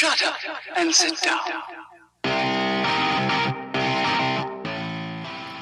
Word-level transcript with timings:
Shut 0.00 0.22
up 0.28 0.34
and 0.76 0.92
sit 0.92 1.18
down. 1.24 1.62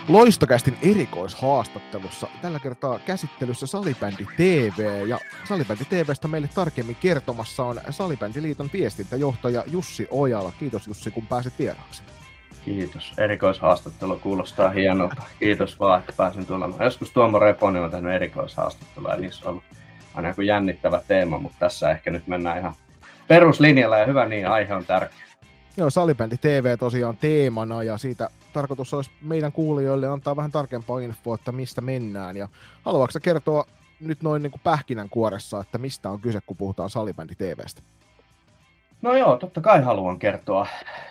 Loistokästin 0.09 0.79
erikoishaastattelussa 0.83 2.27
tällä 2.43 2.59
kertaa 2.59 2.99
käsittelyssä 2.99 3.67
Salibändi 3.67 4.27
TV 4.37 5.07
ja 5.07 5.19
Salibändi 5.49 5.85
TVstä 5.85 6.29
meille 6.29 6.49
tarkemmin 6.55 6.97
kertomassa 6.97 7.65
on 7.65 7.81
Salibändiliiton 7.91 8.71
viestintäjohtaja 8.73 9.65
Jussi 9.67 10.09
Ojala. 10.11 10.53
Kiitos 10.59 10.87
Jussi, 10.87 11.11
kun 11.11 11.27
pääsit 11.27 11.59
vieraaksi. 11.59 12.03
Kiitos. 12.65 13.13
Erikoishaastattelu 13.19 14.19
kuulostaa 14.19 14.71
hienolta. 14.71 15.23
Kiitos 15.39 15.81
vaan, 15.81 16.01
että 16.01 16.13
pääsin 16.17 16.47
tulemaan. 16.47 16.85
Joskus 16.85 17.11
Tuomo 17.11 17.39
Reponen 17.39 17.83
on 17.83 17.91
tehnyt 17.91 18.13
erikoishaastattelua 18.13 19.11
ja 19.11 19.17
niissä 19.17 19.45
on 19.45 19.51
ollut 19.51 19.65
aina 20.15 20.29
joku 20.29 20.41
jännittävä 20.41 21.01
teema, 21.09 21.39
mutta 21.39 21.59
tässä 21.59 21.91
ehkä 21.91 22.11
nyt 22.11 22.27
mennään 22.27 22.59
ihan 22.59 22.75
peruslinjalla 23.29 23.99
ja 23.99 24.07
hyvä 24.07 24.27
niin, 24.27 24.49
aihe 24.49 24.75
on 24.75 24.85
tärkeä. 24.85 25.19
Joo, 25.77 25.91
Salibändi 25.91 26.37
TV 26.37 26.79
tosiaan 26.79 27.17
teemana 27.17 27.83
ja 27.83 27.99
siitä 27.99 28.29
tarkoitus 28.53 28.95
olisi 28.95 29.11
meidän 29.23 29.53
kuulijoille 29.53 30.09
antaa 30.09 30.37
vähän 30.37 30.53
tarkempaa 30.53 31.01
infoa, 31.01 31.35
että 31.35 31.53
mistä 31.53 31.81
mennään. 31.81 32.37
Ja 32.37 32.49
haluatko 32.83 33.19
kertoa 33.23 33.65
nyt 34.01 34.23
noin 34.23 34.43
niin 34.43 34.51
kuin 34.51 34.61
pähkinänkuoressa, 34.65 35.61
että 35.61 35.79
mistä 35.79 36.11
on 36.11 36.21
kyse, 36.21 36.41
kun 36.47 36.57
puhutaan 36.57 36.91
Salibändi 36.91 37.35
TVstä? 37.35 37.83
No 39.03 39.17
joo, 39.17 39.37
totta 39.37 39.61
kai 39.61 39.83
haluan 39.83 40.19
kertoa. 40.19 40.67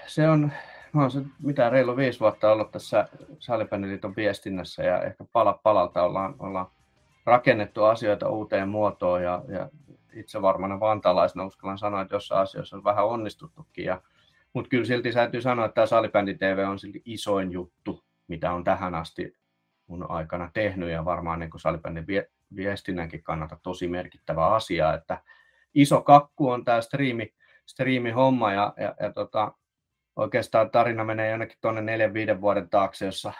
Se 0.07 0.29
on, 0.29 0.51
mä 0.93 1.01
oon 1.01 1.11
se 1.11 1.21
mitä 1.43 1.69
reilu 1.69 1.97
viisi 1.97 2.19
vuotta 2.19 2.51
ollut 2.51 2.71
tässä 2.71 3.07
Salibändiliiton 3.39 4.15
viestinnässä 4.15 4.83
ja 4.83 5.03
ehkä 5.03 5.25
pala 5.33 5.59
palalta 5.63 6.03
ollaan, 6.03 6.35
ollaan 6.39 6.67
rakennettu 7.25 7.83
asioita 7.83 8.29
uuteen 8.29 8.69
muotoon 8.69 9.23
ja, 9.23 9.41
ja 9.47 9.69
itse 10.13 10.41
varmana 10.41 10.79
vantaalaisena 10.79 11.45
uskallan 11.45 11.77
sanoa, 11.77 12.01
että 12.01 12.15
jossain 12.15 12.41
asioissa 12.41 12.77
on 12.77 12.83
vähän 12.83 13.05
onnistuttukin. 13.05 13.85
Ja, 13.85 14.01
mutta 14.53 14.69
kyllä 14.69 14.85
silti 14.85 15.11
täytyy 15.11 15.41
sanoa, 15.41 15.65
että 15.65 15.75
tämä 15.75 15.85
Salibändi 15.85 16.33
TV 16.33 16.65
on 16.69 16.79
silti 16.79 17.01
isoin 17.05 17.51
juttu, 17.51 18.03
mitä 18.27 18.51
on 18.51 18.63
tähän 18.63 18.95
asti 18.95 19.37
mun 19.87 20.11
aikana 20.11 20.49
tehnyt 20.53 20.89
ja 20.89 21.05
varmaan 21.05 21.39
niin 21.39 21.51
salibändin 21.57 22.05
viestinnänkin 22.55 23.23
kannalta 23.23 23.57
tosi 23.63 23.87
merkittävä 23.87 24.47
asia, 24.47 24.93
että 24.93 25.21
iso 25.73 26.01
kakku 26.01 26.49
on 26.49 26.65
tämä 26.65 26.81
striimi, 26.81 27.33
striimi-homma 27.65 28.53
ja, 28.53 28.73
ja, 28.77 28.95
ja 28.99 29.13
tota, 29.13 29.53
oikeastaan 30.15 30.71
tarina 30.71 31.03
menee 31.03 31.29
jonnekin 31.29 31.57
tuonne 31.61 31.81
neljän 31.81 32.13
viiden 32.13 32.41
vuoden 32.41 32.69
taakse, 32.69 33.05
jossa 33.05 33.33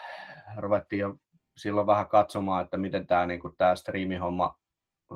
ruvettiin 0.56 1.00
jo 1.00 1.16
silloin 1.56 1.86
vähän 1.86 2.08
katsomaan, 2.08 2.64
että 2.64 2.76
miten 2.76 3.06
tämä, 3.06 3.26
niin 3.26 3.40
tämä 3.58 3.74
striimihomma, 3.74 4.58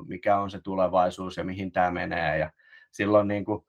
mikä 0.04 0.38
on 0.38 0.50
se 0.50 0.60
tulevaisuus 0.60 1.36
ja 1.36 1.44
mihin 1.44 1.72
tämä 1.72 1.90
menee. 1.90 2.38
Ja 2.38 2.50
silloin 2.90 3.28
niin 3.28 3.44
kuin, 3.44 3.64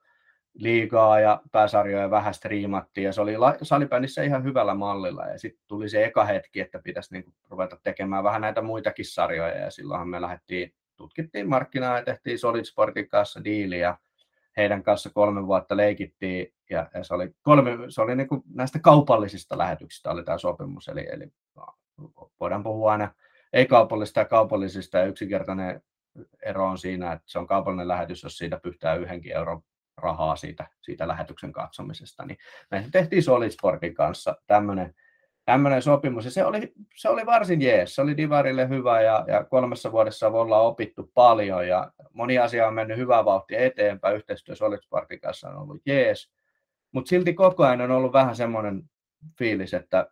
liigaa 0.58 1.20
ja 1.20 1.40
pääsarjoja 1.52 2.10
vähän 2.10 2.34
striimattiin 2.34 3.04
ja 3.04 3.12
se 3.12 3.20
oli 3.20 3.34
salibändissä 3.62 4.22
ihan 4.22 4.44
hyvällä 4.44 4.74
mallilla. 4.74 5.26
Ja 5.26 5.38
sitten 5.38 5.64
tuli 5.68 5.88
se 5.88 6.04
eka 6.04 6.24
hetki, 6.24 6.60
että 6.60 6.80
pitäisi 6.84 7.14
niin 7.14 7.24
kuin 7.24 7.34
ruveta 7.50 7.78
tekemään 7.82 8.24
vähän 8.24 8.40
näitä 8.40 8.62
muitakin 8.62 9.04
sarjoja. 9.04 9.58
Ja 9.58 9.70
silloinhan 9.70 10.08
me 10.08 10.20
lähdettiin, 10.20 10.74
tutkittiin 10.96 11.48
markkinaa 11.48 11.98
ja 11.98 12.04
tehtiin 12.04 12.38
Solid 12.38 12.64
Sportin 12.64 13.08
kanssa 13.08 13.44
diili 13.44 13.80
ja 13.80 13.98
heidän 14.56 14.82
kanssa 14.82 15.10
kolme 15.10 15.46
vuotta 15.46 15.76
leikittiin. 15.76 16.54
Ja, 16.70 16.90
ja 16.94 17.04
se 17.04 17.14
oli, 17.14 17.30
kolme, 17.42 17.70
se 17.88 18.02
oli 18.02 18.16
niin 18.16 18.28
kuin 18.28 18.42
näistä 18.54 18.78
kaupallisista 18.78 19.58
lähetyksistä 19.58 20.10
oli 20.10 20.24
tämä 20.24 20.38
sopimus, 20.38 20.88
eli, 20.88 21.08
eli 21.12 21.32
voidaan 22.40 22.62
puhua 22.62 22.92
aina 22.92 23.14
ei-kaupallisista 23.52 24.20
ja 24.20 24.24
kaupallisista 24.24 24.98
ja 24.98 25.04
yksinkertainen 25.04 25.82
ero 26.42 26.66
on 26.66 26.78
siinä, 26.78 27.12
että 27.12 27.24
se 27.26 27.38
on 27.38 27.46
kaupallinen 27.46 27.88
lähetys, 27.88 28.22
jos 28.22 28.38
siitä 28.38 28.60
pyhtää 28.62 28.94
yhdenkin 28.94 29.32
euron 29.32 29.62
rahaa 29.96 30.36
siitä, 30.36 30.66
siitä 30.80 31.08
lähetyksen 31.08 31.52
katsomisesta. 31.52 32.26
Niin 32.26 32.38
me 32.70 32.84
tehtiin 32.92 33.22
Solid 33.22 33.50
Sportin 33.50 33.94
kanssa 33.94 34.36
tämmöinen 34.46 34.94
tämmöinen 35.44 35.82
sopimus, 35.82 36.24
ja 36.24 36.30
se 36.30 36.44
oli, 36.44 36.72
se 36.96 37.08
oli 37.08 37.26
varsin 37.26 37.62
jees, 37.62 37.94
se 37.94 38.02
oli 38.02 38.16
Divarille 38.16 38.68
hyvä, 38.68 39.00
ja, 39.00 39.24
ja 39.28 39.44
kolmessa 39.44 39.92
vuodessa 39.92 40.28
ollaan 40.28 40.64
opittu 40.64 41.10
paljon, 41.14 41.68
ja 41.68 41.92
moni 42.12 42.38
asia 42.38 42.68
on 42.68 42.74
mennyt 42.74 42.98
hyvää 42.98 43.24
vauhtia 43.24 43.58
eteenpäin, 43.58 44.16
yhteistyö 44.16 44.54
Solid 44.54 44.80
Sportin 44.82 45.20
kanssa 45.20 45.48
on 45.48 45.56
ollut 45.56 45.82
jees, 45.86 46.32
mutta 46.92 47.08
silti 47.08 47.34
koko 47.34 47.64
ajan 47.64 47.80
on 47.80 47.90
ollut 47.90 48.12
vähän 48.12 48.36
semmoinen 48.36 48.82
fiilis, 49.38 49.74
että 49.74 50.10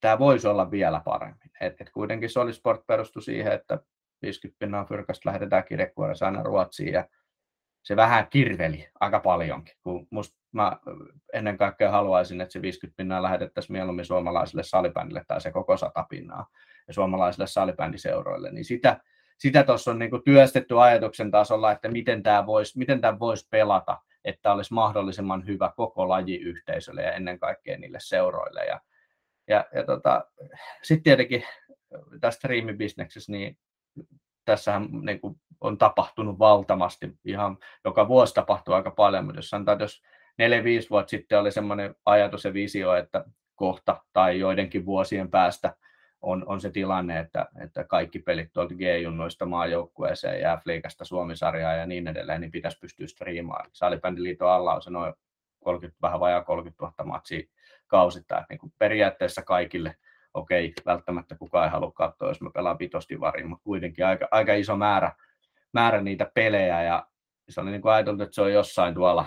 tämä 0.00 0.18
voisi 0.18 0.48
olla 0.48 0.70
vielä 0.70 1.00
paremmin. 1.04 1.50
Et, 1.60 1.80
et 1.80 1.90
kuitenkin 1.90 2.30
Solid 2.30 2.52
Sport 2.52 2.86
perustui 2.86 3.22
siihen, 3.22 3.52
että 3.52 3.78
50 4.24 4.58
pinnaa 4.58 4.84
fyrkasta 4.84 5.28
lähetetään 5.28 5.64
kirjekuoressa 5.64 6.26
aina 6.26 6.42
Ruotsiin, 6.42 6.92
ja 6.92 7.08
se 7.82 7.96
vähän 7.96 8.26
kirveli 8.30 8.88
aika 9.00 9.20
paljonkin, 9.20 9.74
kun 9.82 10.06
musta 10.10 10.38
mä 10.52 10.78
ennen 11.32 11.58
kaikkea 11.58 11.90
haluaisin, 11.90 12.40
että 12.40 12.52
se 12.52 12.62
50 12.62 12.96
pinnaa 12.96 13.22
lähetettäisiin 13.22 13.72
mieluummin 13.72 14.04
suomalaiselle 14.04 14.62
salibändille 14.62 15.24
tai 15.28 15.40
se 15.40 15.50
koko 15.50 15.76
100 15.76 16.06
pinnaa 16.10 16.46
ja 16.88 16.94
suomalaisille 16.94 17.46
salibändiseuroille, 17.46 18.52
niin 18.52 18.64
sitä, 18.64 19.00
sitä 19.38 19.64
on 19.90 19.98
niinku 19.98 20.18
työstetty 20.18 20.80
ajatuksen 20.80 21.30
tasolla, 21.30 21.72
että 21.72 21.88
miten 21.88 22.22
tämä 22.22 22.46
voisi 22.46 22.78
vois 23.20 23.48
pelata, 23.50 23.98
että 24.24 24.52
olisi 24.52 24.74
mahdollisimman 24.74 25.46
hyvä 25.46 25.72
koko 25.76 26.08
lajiyhteisölle 26.08 27.02
ja 27.02 27.12
ennen 27.12 27.38
kaikkea 27.38 27.78
niille 27.78 27.98
seuroille. 28.00 28.64
Ja, 28.64 28.80
ja, 29.48 29.64
ja 29.74 29.84
tota, 29.84 30.24
sitten 30.82 31.02
tietenkin 31.02 31.44
tässä 32.20 32.38
striimibisneksessä, 32.38 33.32
niin 33.32 33.58
tässähän 34.44 34.88
niin 35.02 35.20
kuin 35.20 35.40
on 35.60 35.78
tapahtunut 35.78 36.38
valtavasti. 36.38 37.18
Ihan 37.24 37.58
joka 37.84 38.08
vuosi 38.08 38.34
tapahtuu 38.34 38.74
aika 38.74 38.90
paljon, 38.90 39.24
mutta 39.24 39.38
jos 39.38 39.50
sanotaan, 39.50 39.80
jos 39.80 40.02
4-5 40.86 40.90
vuotta 40.90 41.10
sitten 41.10 41.38
oli 41.38 41.52
semmoinen 41.52 41.94
ajatus 42.06 42.44
ja 42.44 42.52
visio, 42.52 42.94
että 42.94 43.24
kohta 43.54 44.00
tai 44.12 44.38
joidenkin 44.38 44.86
vuosien 44.86 45.30
päästä 45.30 45.76
on, 46.22 46.44
on 46.46 46.60
se 46.60 46.70
tilanne, 46.70 47.18
että, 47.18 47.46
että 47.60 47.84
kaikki 47.84 48.18
pelit 48.18 48.52
tuolta 48.52 48.74
G-junnoista 48.74 49.46
maajoukkueeseen 49.46 50.40
ja 50.40 50.56
F-liigasta 50.56 51.04
Suomisarjaa 51.04 51.74
ja 51.74 51.86
niin 51.86 52.08
edelleen, 52.08 52.40
niin 52.40 52.50
pitäisi 52.50 52.78
pystyä 52.78 53.06
striimaamaan. 53.06 53.70
Salibändiliiton 53.72 54.50
alla 54.50 54.74
on 54.74 54.82
se 54.82 54.90
noin 54.90 55.14
30, 55.64 55.98
vähän 56.02 56.20
vajaa 56.20 56.44
30 56.44 56.84
000 56.84 57.04
matsia 57.04 57.48
kausittain. 57.86 58.44
Niin 58.48 58.58
kuin 58.58 58.72
periaatteessa 58.78 59.42
kaikille 59.42 59.96
okei, 60.34 60.72
välttämättä 60.86 61.36
kukaan 61.36 61.64
ei 61.64 61.70
halua 61.70 61.92
katsoa, 61.92 62.28
jos 62.28 62.40
mä 62.40 62.50
pelaan 62.54 62.78
vitostivarin, 62.78 63.48
mutta 63.48 63.64
kuitenkin 63.64 64.06
aika, 64.06 64.28
aika 64.30 64.54
iso 64.54 64.76
määrä, 64.76 65.12
määrä 65.72 66.00
niitä 66.00 66.30
pelejä 66.34 66.82
ja 66.82 67.06
se 67.48 67.60
oli 67.60 67.70
niin 67.70 67.82
kuin 67.82 67.92
ajateltu, 67.92 68.22
että 68.22 68.34
se 68.34 68.42
on 68.42 68.52
jossain 68.52 68.94
tuolla 68.94 69.26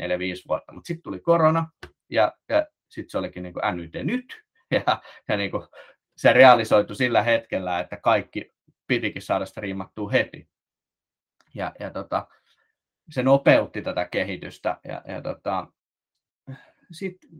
4-5 0.00 0.04
vuotta, 0.48 0.72
mutta 0.72 0.86
sitten 0.86 1.02
tuli 1.02 1.20
korona 1.20 1.68
ja, 2.10 2.32
ja 2.48 2.66
sitten 2.88 3.10
se 3.10 3.18
olikin 3.18 3.42
niin 3.42 3.52
kuin 3.52 3.76
NYT 3.76 3.94
nyt 4.04 4.42
ja, 4.86 5.02
ja 5.28 5.36
niin 5.36 5.50
kuin 5.50 5.62
se 6.16 6.32
realisoitu 6.32 6.94
sillä 6.94 7.22
hetkellä, 7.22 7.80
että 7.80 7.96
kaikki 7.96 8.54
pitikin 8.86 9.22
saada 9.22 9.46
striimattua 9.46 10.10
heti. 10.10 10.48
Ja, 11.54 11.72
ja 11.80 11.90
tota, 11.90 12.26
se 13.10 13.22
nopeutti 13.22 13.82
tätä 13.82 14.08
kehitystä 14.10 14.80
ja, 14.84 15.02
ja 15.08 15.22
tota, 15.22 15.66
sitten 16.92 17.30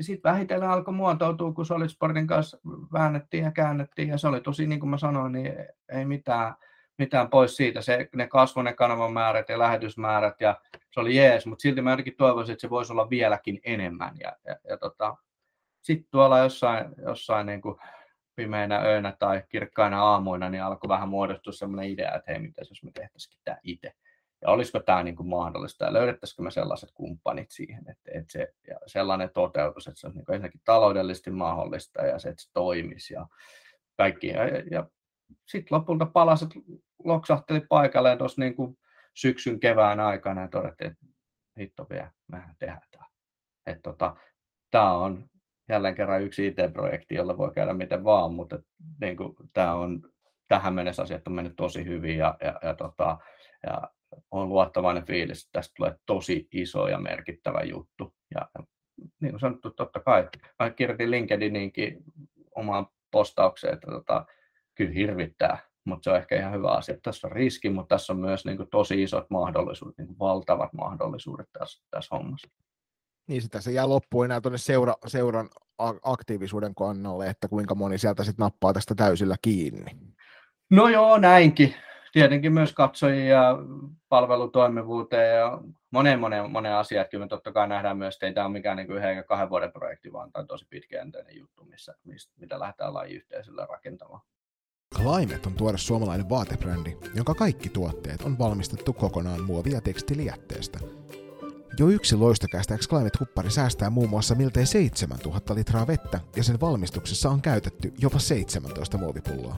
sitten 0.00 0.32
vähitellen 0.32 0.70
alkoi 0.70 0.94
muotoutua, 0.94 1.52
kun 1.52 1.66
Solid 1.66 1.88
Sportin 1.88 2.26
kanssa 2.26 2.58
väännettiin 2.92 3.44
ja 3.44 3.52
käännettiin, 3.52 4.08
ja 4.08 4.18
se 4.18 4.28
oli 4.28 4.40
tosi, 4.40 4.66
niin 4.66 4.80
kuin 4.80 4.90
mä 4.90 4.98
sanoin, 4.98 5.32
niin 5.32 5.54
ei 5.88 6.04
mitään, 6.04 6.54
mitään 6.98 7.30
pois 7.30 7.56
siitä. 7.56 7.80
Se, 7.80 8.08
ne 8.16 8.28
kasvoi 8.28 8.64
ne 8.64 8.72
kanavan 8.72 9.12
määrät 9.12 9.48
ja 9.48 9.58
lähetysmäärät, 9.58 10.40
ja 10.40 10.60
se 10.90 11.00
oli 11.00 11.16
jees, 11.16 11.46
mutta 11.46 11.62
silti 11.62 11.82
mä 11.82 11.90
jotenkin 11.90 12.16
toivoisin, 12.16 12.52
että 12.52 12.60
se 12.60 12.70
voisi 12.70 12.92
olla 12.92 13.10
vieläkin 13.10 13.60
enemmän. 13.64 14.16
Ja, 14.20 14.36
ja, 14.46 14.56
ja 14.68 14.76
tota, 14.76 15.16
sitten 15.80 16.08
tuolla 16.10 16.38
jossain, 16.38 16.94
jossain 17.04 17.46
niin 17.46 17.60
kuin 17.60 17.76
pimeinä 18.36 18.78
öinä 18.78 19.16
tai 19.18 19.42
kirkkaina 19.48 20.02
aamuina, 20.02 20.48
niin 20.50 20.62
alkoi 20.62 20.88
vähän 20.88 21.08
muodostua 21.08 21.52
sellainen 21.52 21.90
idea, 21.90 22.14
että 22.14 22.32
hei, 22.32 22.40
mitä 22.40 22.62
jos 22.68 22.84
me 22.84 22.90
tehtäisikin 22.94 23.38
tämä 23.44 23.58
itse 23.62 23.92
ja 24.42 24.50
olisiko 24.50 24.80
tämä 24.80 25.02
niin 25.02 25.16
kuin 25.16 25.28
mahdollista 25.28 25.84
ja 25.84 25.92
löydettäisikö 25.92 26.42
me 26.42 26.50
sellaiset 26.50 26.90
kumppanit 26.94 27.50
siihen, 27.50 27.84
että, 27.90 28.10
että 28.14 28.32
se 28.32 28.54
sellainen 28.88 29.30
toteutus, 29.34 29.86
että 29.86 30.00
se 30.00 30.06
on 30.06 30.14
niin 30.14 30.24
ensinnäkin 30.28 30.60
taloudellisesti 30.64 31.30
mahdollista 31.30 32.02
ja 32.02 32.18
se, 32.18 32.28
että 32.28 32.42
se 32.42 32.50
toimisi 32.54 33.14
ja 33.14 33.26
kaikki. 33.96 34.26
Ja, 34.26 34.44
ja 34.70 34.86
sitten 35.46 35.78
lopulta 35.78 36.06
palaset 36.06 36.48
loksahteli 37.04 37.60
paikalleen 37.68 38.18
tuossa 38.18 38.42
niin 38.42 38.56
kuin 38.56 38.78
syksyn 39.14 39.60
kevään 39.60 40.00
aikana 40.00 40.40
ja 40.40 40.48
todettiin, 40.48 40.90
että 40.90 41.06
hitto 41.60 41.86
vielä, 41.90 42.10
mehän 42.28 42.54
tehdään 42.58 42.80
tämä. 42.90 43.04
Että 43.66 43.82
tota, 43.82 44.16
tämä 44.70 44.92
on 44.92 45.28
jälleen 45.68 45.94
kerran 45.94 46.22
yksi 46.22 46.46
IT-projekti, 46.46 47.14
jolla 47.14 47.38
voi 47.38 47.52
käydä 47.54 47.74
miten 47.74 48.04
vaan, 48.04 48.34
mutta 48.34 48.58
niin 49.00 49.16
kuin, 49.16 49.34
tämä 49.52 49.74
on 49.74 50.02
tähän 50.48 50.74
mennessä 50.74 51.02
asiat 51.02 51.26
on 51.26 51.32
mennyt 51.32 51.56
tosi 51.56 51.84
hyvin 51.84 52.18
ja, 52.18 52.36
ja, 52.40 52.58
ja, 52.62 52.74
tota, 52.74 53.18
ja 53.66 53.82
on 54.30 54.48
luottavainen 54.48 55.06
fiilis, 55.06 55.38
että 55.38 55.48
tästä 55.52 55.72
tulee 55.76 55.96
tosi 56.06 56.48
iso 56.52 56.88
ja 56.88 56.98
merkittävä 56.98 57.62
juttu. 57.62 58.14
Ja 58.34 58.48
niin 59.20 59.32
kuin 59.32 59.40
sanottu, 59.40 59.70
totta 59.70 60.00
kai. 60.00 60.28
Mä 60.58 60.70
kirjoitin 60.70 61.10
LinkedIninkin 61.10 61.98
omaan 62.54 62.86
postaukseen, 63.10 63.74
että 63.74 63.90
tota, 63.90 64.26
kyllä 64.74 64.92
hirvittää 64.92 65.68
mutta 65.88 66.04
se 66.04 66.10
on 66.10 66.16
ehkä 66.16 66.36
ihan 66.36 66.52
hyvä 66.52 66.70
asia. 66.70 66.96
Tässä 67.02 67.26
on 67.26 67.32
riski, 67.32 67.70
mutta 67.70 67.94
tässä 67.94 68.12
on 68.12 68.18
myös 68.18 68.44
niin 68.44 68.56
kuin, 68.56 68.68
tosi 68.70 69.02
isot 69.02 69.30
mahdollisuudet, 69.30 69.98
niin 69.98 70.06
kuin, 70.06 70.18
valtavat 70.18 70.72
mahdollisuudet 70.72 71.46
tässä, 71.52 71.82
tässä 71.90 72.16
hommassa. 72.16 72.48
Niin 73.28 73.42
sitä 73.42 73.60
se 73.60 73.72
jää 73.72 73.88
loppuun 73.88 74.24
enää 74.24 74.40
tuonne 74.40 74.58
seura, 74.58 74.94
seuran 75.06 75.48
aktiivisuuden 76.02 76.74
kannalle, 76.74 77.26
että 77.26 77.48
kuinka 77.48 77.74
moni 77.74 77.98
sieltä 77.98 78.24
sitten 78.24 78.44
nappaa 78.44 78.72
tästä 78.72 78.94
täysillä 78.94 79.36
kiinni. 79.42 79.96
No 80.70 80.88
joo, 80.88 81.18
näinkin. 81.18 81.74
Tietenkin 82.12 82.52
myös 82.52 82.72
katsojia 82.72 83.42
palvelutoimivuuteen 84.08 85.36
ja 85.36 85.58
moneen 85.90 86.20
moneen, 86.20 86.50
moneen 86.50 86.74
asiaan. 86.74 87.06
Kyllä 87.10 87.24
me 87.24 87.28
totta 87.28 87.52
kai 87.52 87.68
nähdään 87.68 87.98
myös, 87.98 88.14
että 88.14 88.26
ei 88.26 88.34
tämä 88.34 88.46
ole 88.46 88.52
mikään 88.52 88.76
niin 88.76 88.92
yhden 88.92 89.16
ja 89.16 89.22
kahden 89.22 89.50
vuoden 89.50 89.72
projekti, 89.72 90.12
vaan 90.12 90.32
tämä 90.32 90.40
on 90.40 90.46
tosi 90.46 90.66
pitkäjänteinen 90.70 91.36
juttu, 91.36 91.64
missä, 91.64 91.94
mistä, 92.04 92.32
mitä 92.36 92.58
lähdetään 92.58 92.94
lajiyhteisöllä 92.94 93.66
rakentamaan. 93.66 94.20
Climate 94.94 95.46
on 95.46 95.54
tuore 95.54 95.78
suomalainen 95.78 96.28
vaatebrändi, 96.28 96.96
jonka 97.14 97.34
kaikki 97.34 97.68
tuotteet 97.68 98.22
on 98.22 98.38
valmistettu 98.38 98.92
kokonaan 98.92 99.44
muovi- 99.44 99.72
ja 99.72 99.80
tekstilijätteestä. 99.80 100.78
Jo 101.78 101.88
yksi 101.88 102.16
loistokästä 102.16 102.76
Climate-kuppari 102.76 103.50
säästää 103.50 103.90
muun 103.90 104.08
muassa 104.08 104.34
miltei 104.34 104.66
7000 104.66 105.54
litraa 105.54 105.86
vettä 105.86 106.20
ja 106.36 106.44
sen 106.44 106.60
valmistuksessa 106.60 107.30
on 107.30 107.42
käytetty 107.42 107.92
jopa 107.98 108.18
17 108.18 108.98
muovipulloa. 108.98 109.56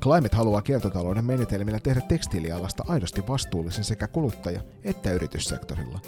Climate 0.00 0.36
haluaa 0.36 0.62
kiertotalouden 0.62 1.24
menetelmillä 1.24 1.80
tehdä 1.80 2.00
tekstiilialasta 2.00 2.84
aidosti 2.88 3.22
vastuullisen 3.28 3.84
sekä 3.84 4.08
kuluttaja- 4.08 4.62
että 4.84 5.12
yrityssektorilla. 5.12 6.00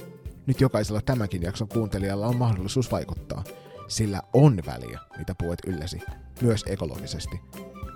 Nyt 0.47 0.61
jokaisella 0.61 1.01
tämänkin 1.01 1.43
jakson 1.43 1.69
kuuntelijalla 1.69 2.27
on 2.27 2.37
mahdollisuus 2.37 2.93
vaikuttaa, 2.93 3.45
sillä 3.89 4.23
on 4.33 4.63
väliä, 4.67 5.01
mitä 5.19 5.35
puet 5.35 5.59
ylläsi, 5.67 6.01
myös 6.41 6.65
ekologisesti. 6.69 7.41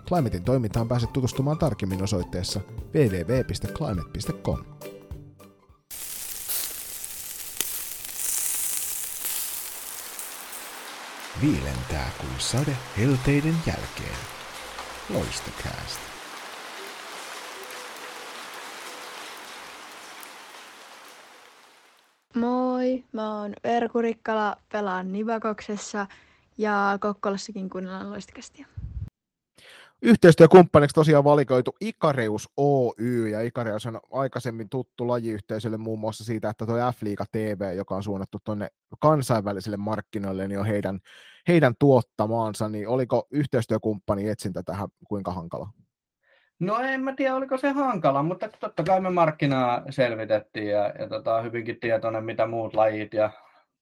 Climatein 0.08 0.44
toimintaan 0.44 0.88
pääset 0.88 1.12
tutustumaan 1.12 1.58
tarkemmin 1.58 2.02
osoitteessa 2.02 2.60
www.climate.com. 2.94 4.64
Viilentää 11.42 12.10
kuin 12.20 12.32
sade 12.38 12.76
helteiden 12.98 13.54
jälkeen. 13.66 14.33
Loistokäästä. 15.10 16.04
Moi, 22.34 23.04
mä 23.12 23.40
oon 23.40 23.52
Verku 23.64 24.02
Rikkala, 24.02 24.56
pelaan 24.72 25.12
Nivakoksessa 25.12 26.06
ja 26.58 26.98
Kokkolassakin 27.00 27.70
kuunnellaan 27.70 28.10
loistokästiä. 28.10 28.66
Yhteistyökumppaniksi 30.02 30.94
tosiaan 30.94 31.24
valikoitu 31.24 31.76
Ikareus 31.80 32.48
Oy, 32.56 33.28
ja 33.28 33.40
Ikareus 33.40 33.86
on 33.86 34.00
aikaisemmin 34.12 34.68
tuttu 34.68 35.08
lajiyhteisölle 35.08 35.76
muun 35.76 35.98
muassa 35.98 36.24
siitä, 36.24 36.50
että 36.50 36.66
tuo 36.66 36.76
F-liiga 36.76 37.24
TV, 37.32 37.76
joka 37.76 37.96
on 37.96 38.02
suunnattu 38.02 38.38
tuonne 38.44 38.68
kansainvälisille 39.00 39.76
markkinoille, 39.76 40.48
niin 40.48 40.60
on 40.60 40.66
heidän, 40.66 41.00
heidän 41.48 41.74
tuottamaansa, 41.78 42.68
niin 42.68 42.88
oliko 42.88 43.26
yhteistyökumppani 43.30 44.28
etsintä 44.28 44.62
tähän 44.62 44.88
kuinka 45.08 45.32
hankala? 45.32 45.68
No 46.58 46.78
en 46.78 47.00
mä 47.00 47.14
tiedä, 47.14 47.34
oliko 47.34 47.56
se 47.56 47.70
hankala, 47.70 48.22
mutta 48.22 48.48
totta 48.60 48.82
kai 48.82 49.00
me 49.00 49.10
markkinaa 49.10 49.82
selvitettiin 49.90 50.68
ja, 50.68 50.92
ja 50.98 51.08
tota, 51.08 51.42
hyvinkin 51.42 51.80
tietoinen, 51.80 52.24
mitä 52.24 52.46
muut 52.46 52.74
lajit 52.74 53.14
ja 53.14 53.30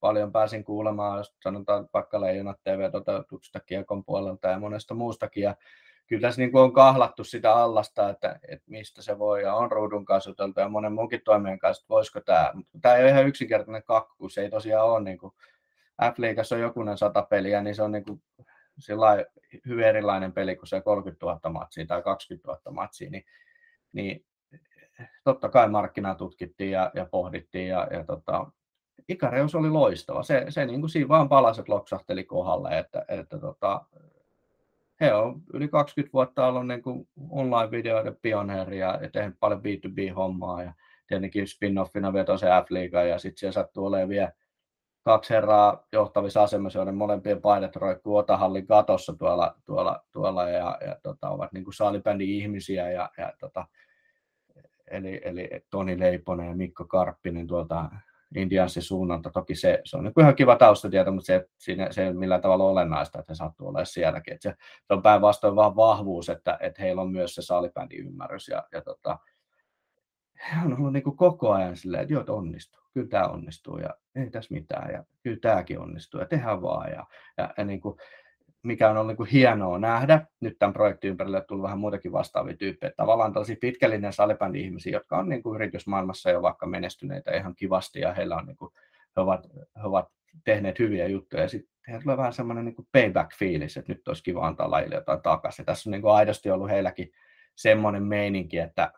paljon 0.00 0.32
pääsin 0.32 0.64
kuulemaan, 0.64 1.18
jos 1.18 1.34
sanotaan 1.42 1.88
vaikka 1.94 2.20
Leijonat 2.20 2.60
TV-toteutuksesta 2.64 3.60
kiekon 3.60 4.04
puolelta 4.04 4.48
ja 4.48 4.58
monesta 4.58 4.94
muustakin. 4.94 5.42
Ja 5.42 5.56
kyllä 6.06 6.20
tässä 6.20 6.40
niin 6.40 6.52
kuin 6.52 6.62
on 6.62 6.72
kahlattu 6.72 7.24
sitä 7.24 7.54
allasta, 7.54 8.08
että, 8.08 8.38
että 8.48 8.64
mistä 8.70 9.02
se 9.02 9.18
voi, 9.18 9.42
ja 9.42 9.54
on 9.54 9.72
ruudun 9.72 10.04
kanssa 10.04 10.30
ja 10.56 10.68
monen 10.68 10.92
muunkin 10.92 11.20
toimijan 11.24 11.58
kanssa, 11.58 11.80
että 11.82 11.88
voisiko 11.88 12.20
tämä. 12.20 12.52
Tämä 12.82 12.94
ei 12.94 13.02
ole 13.02 13.10
ihan 13.10 13.26
yksinkertainen 13.26 13.82
kakku, 13.84 14.28
se 14.28 14.40
ei 14.40 14.50
tosiaan 14.50 14.86
ole 14.86 15.00
niin 15.00 15.18
kuin 15.18 15.32
F-liigassa 16.10 16.54
on 16.54 16.60
jokunen 16.60 16.98
sata 16.98 17.22
peliä, 17.22 17.62
niin 17.62 17.74
se 17.74 17.82
on 17.82 17.92
niin 17.92 18.04
kuin 18.04 18.22
hyvin 19.66 19.86
erilainen 19.86 20.32
peli 20.32 20.56
kuin 20.56 20.66
se 20.68 20.80
30 20.80 21.26
000 21.26 21.50
matsia 21.50 21.86
tai 21.86 22.02
20 22.02 22.48
000 22.48 22.60
matsia, 22.70 23.10
niin, 23.10 23.24
niin 23.92 24.24
totta 25.24 25.48
kai 25.48 25.68
markkinaa 25.68 26.14
tutkittiin 26.14 26.70
ja, 26.70 26.90
ja 26.94 27.06
pohdittiin 27.06 27.68
ja, 27.68 27.88
ja 27.90 28.04
tota, 28.04 28.46
Ikareus 29.08 29.54
oli 29.54 29.70
loistava. 29.70 30.22
Se, 30.22 30.46
se 30.48 30.66
niin 30.66 30.80
kuin 30.80 30.90
siinä 30.90 31.08
vaan 31.08 31.28
palaset 31.28 31.68
loksahteli 31.68 32.24
kohdalle, 32.24 32.78
että, 32.78 33.04
että 33.08 33.38
tota, 33.38 33.84
he 35.00 35.14
on 35.14 35.42
yli 35.52 35.68
20 35.68 36.12
vuotta 36.12 36.46
ollut 36.46 36.66
niin 36.66 36.82
kuin 36.82 37.08
online-videoiden 37.30 38.16
pioneeri 38.22 38.78
ja 38.78 39.00
tehnyt 39.12 39.36
paljon 39.40 39.60
B2B-hommaa 39.60 40.62
ja 40.62 40.72
tietenkin 41.06 41.46
spin-offina 41.46 42.12
veto 42.12 42.36
F-liiga 42.36 43.02
ja 43.02 43.18
sitten 43.18 43.38
siellä 43.38 43.52
sattuu 43.52 43.86
olemaan 43.86 44.08
vielä 44.08 44.32
kaksi 45.02 45.34
herraa 45.34 45.86
johtavissa 45.92 46.42
asemassa, 46.42 46.78
joiden 46.78 46.94
molempien 46.94 47.40
paidat 47.40 47.76
roikkuu 47.76 48.16
Otahallin 48.16 48.66
katossa 48.66 49.12
tuolla, 49.12 49.54
tuolla, 49.64 50.04
tuolla 50.12 50.48
ja, 50.48 50.78
ja 50.86 50.96
tota, 51.02 51.30
ovat 51.30 51.52
niin 51.52 51.64
kuin 51.64 51.74
saalibändin 51.74 52.28
ihmisiä 52.28 52.90
ja, 52.90 53.10
ja 53.18 53.32
tota, 53.40 53.66
eli, 54.90 55.20
eli 55.24 55.50
Toni 55.70 56.00
Leiponen 56.00 56.48
ja 56.48 56.56
Mikko 56.56 56.84
Karppinen 56.84 57.46
tuolta 57.46 57.90
Indianssin 58.36 58.82
suunnalta. 58.82 59.30
Toki 59.30 59.54
se, 59.54 59.80
se 59.84 59.96
on 59.96 60.04
niin 60.04 60.12
ihan 60.20 60.34
kiva 60.34 60.56
taustatieto, 60.56 61.12
mutta 61.12 61.26
se, 61.26 61.48
siinä, 61.58 61.92
se 61.92 62.02
ei 62.02 62.08
ole 62.08 62.16
millään 62.16 62.40
tavalla 62.40 62.64
olennaista, 62.64 63.18
että 63.18 63.32
he 63.32 63.34
sattuu 63.34 63.68
olemaan 63.68 63.86
sielläkin. 63.86 64.34
Että 64.34 64.50
se, 64.50 64.56
se 64.86 64.94
on 64.94 65.02
päinvastoin 65.02 65.56
vaan 65.56 65.76
vahvuus, 65.76 66.28
että, 66.28 66.58
että 66.60 66.82
heillä 66.82 67.02
on 67.02 67.12
myös 67.12 67.34
se 67.34 67.42
saalibändin 67.42 68.06
ymmärrys. 68.06 68.48
Ja, 68.48 68.62
ja 68.72 68.82
tota, 68.82 69.18
he 70.50 70.66
on 70.66 70.78
ollut 70.78 70.92
niin 70.92 71.02
kuin 71.02 71.16
koko 71.16 71.52
ajan 71.52 71.76
silleen, 71.76 72.02
että 72.02 72.14
joo, 72.14 72.20
että 72.20 72.32
onnistuu. 72.32 72.80
Kyllä 72.94 73.08
tämä 73.08 73.26
onnistuu 73.26 73.78
ja 73.78 73.94
ei 74.14 74.30
tässä 74.30 74.54
mitään 74.54 74.92
ja 74.92 75.04
kyllä 75.22 75.38
tämäkin 75.40 75.78
onnistuu 75.78 76.20
ja 76.20 76.26
tehdään 76.26 76.62
vaan. 76.62 76.90
Ja, 76.90 77.06
ja, 77.38 77.54
ja 77.56 77.64
niin 77.64 77.80
kuin, 77.80 77.96
mikä 78.62 78.90
on 78.90 78.96
ollut 78.96 79.06
niin 79.06 79.16
kuin 79.16 79.28
hienoa 79.28 79.78
nähdä. 79.78 80.26
Nyt 80.40 80.58
tämän 80.58 80.72
projektin 80.72 81.10
ympärille 81.10 81.36
on 81.36 81.44
tullut 81.48 81.62
vähän 81.62 81.78
muutakin 81.78 82.12
vastaavia 82.12 82.56
tyyppejä. 82.56 82.92
Tavallaan 82.96 83.32
tällaisia 83.32 83.56
pitkällinen 83.60 84.12
salibändi 84.12 84.60
ihmisiä, 84.60 84.92
jotka 84.92 85.18
on 85.18 85.28
niin 85.28 85.42
kuin 85.42 85.54
yritysmaailmassa 85.54 86.30
jo 86.30 86.42
vaikka 86.42 86.66
menestyneitä 86.66 87.36
ihan 87.36 87.54
kivasti 87.56 88.00
ja 88.00 88.14
heillä 88.14 88.36
on 88.36 88.46
niin 88.46 88.56
kuin, 88.56 88.72
he, 89.16 89.20
ovat, 89.20 89.46
he 89.54 89.82
ovat 89.82 90.08
tehneet 90.44 90.78
hyviä 90.78 91.06
juttuja 91.06 91.42
ja 91.42 91.48
sitten 91.48 91.72
heillä 91.88 92.02
tulee 92.02 92.16
vähän 92.16 92.32
semmoinen 92.32 92.64
niin 92.64 92.88
payback-fiilis, 92.92 93.76
että 93.76 93.92
nyt 93.92 94.08
olisi 94.08 94.22
kiva 94.22 94.46
antaa 94.46 94.70
lajille 94.70 94.94
jotain 94.94 95.22
takaisin. 95.22 95.64
Tässä 95.64 95.90
on 95.90 95.92
niin 95.92 96.02
kuin 96.02 96.14
aidosti 96.14 96.50
ollut 96.50 96.70
heilläkin 96.70 97.12
semmoinen 97.54 98.02
meininki, 98.02 98.58
että 98.58 98.92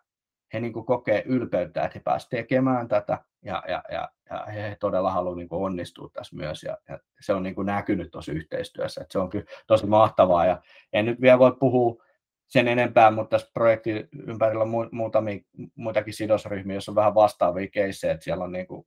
he 0.55 0.61
niin 0.61 0.73
kuin 0.73 0.87
kokee 0.87 1.23
ylpeyttä, 1.27 1.83
että 1.83 1.99
he 1.99 2.01
pääsevät 2.05 2.31
tekemään 2.31 2.89
tätä 2.89 3.19
ja, 3.43 3.63
ja, 3.69 3.83
ja, 3.93 4.09
ja 4.31 4.45
he 4.45 4.77
todella 4.81 5.11
haluavat 5.11 5.39
niin 5.39 5.49
onnistua 5.51 6.11
tässä 6.13 6.37
myös 6.37 6.63
ja, 6.63 6.79
ja 6.89 6.99
se 7.21 7.33
on 7.33 7.43
niin 7.43 7.55
kuin 7.55 7.67
näkynyt 7.67 8.11
tuossa 8.11 8.33
yhteistyössä, 8.33 9.01
että 9.01 9.13
se 9.13 9.19
on 9.19 9.31
kyllä 9.31 9.45
tosi 9.67 9.87
mahtavaa. 9.87 10.47
Ja 10.47 10.63
en 10.93 11.05
nyt 11.07 11.21
vielä 11.21 11.39
voi 11.39 11.57
puhua 11.61 12.03
sen 12.47 12.69
enempää, 12.69 13.11
mutta 13.11 13.31
tässä 13.31 13.51
projektin 13.55 14.09
ympärillä 14.27 14.63
on 14.63 14.89
muutamia 14.93 15.41
muitakin 15.75 16.15
sidosryhmiä, 16.15 16.75
joissa 16.75 16.93
on 16.93 16.97
vähän 16.97 17.15
vastaavia 17.15 17.69
keissejä, 17.69 18.17
siellä 18.21 18.45
on 18.45 18.53
niin 18.53 18.67
kuin 18.67 18.87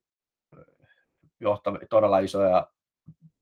johtavia, 1.40 1.88
todella 1.90 2.20
isoja 2.20 2.68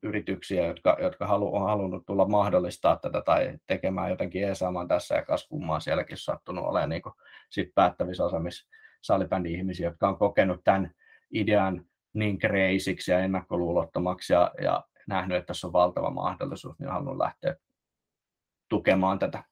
yrityksiä, 0.05 0.65
jotka, 0.65 0.97
jotka 1.01 1.27
halu, 1.27 1.55
on 1.55 1.65
halunnut 1.65 2.05
tulla 2.05 2.27
mahdollistaa 2.27 2.95
tätä 2.95 3.21
tai 3.21 3.57
tekemään 3.67 4.09
jotenkin 4.09 4.43
eesaamaan 4.43 4.87
tässä 4.87 5.15
ja 5.15 5.25
kas 5.25 5.47
kummaa 5.47 5.79
sielläkin 5.79 6.17
sattunut 6.17 6.65
olemaan 6.65 6.89
niin 6.89 7.01
sit 7.49 7.69
päättävissä 7.75 8.25
osaamissa 8.25 8.69
salibändi-ihmisiä, 9.01 9.89
jotka 9.89 10.07
on 10.07 10.17
kokenut 10.17 10.63
tämän 10.63 10.91
idean 11.33 11.85
niin 12.13 12.37
kreisiksi 12.37 13.11
ja 13.11 13.19
ennakkoluulottomaksi 13.19 14.33
ja, 14.33 14.51
ja 14.61 14.83
nähnyt, 15.07 15.37
että 15.37 15.47
tässä 15.47 15.67
on 15.67 15.73
valtava 15.73 16.09
mahdollisuus, 16.09 16.79
niin 16.79 16.89
halunnut 16.89 17.17
lähteä 17.17 17.55
tukemaan 18.69 19.19
tätä. 19.19 19.43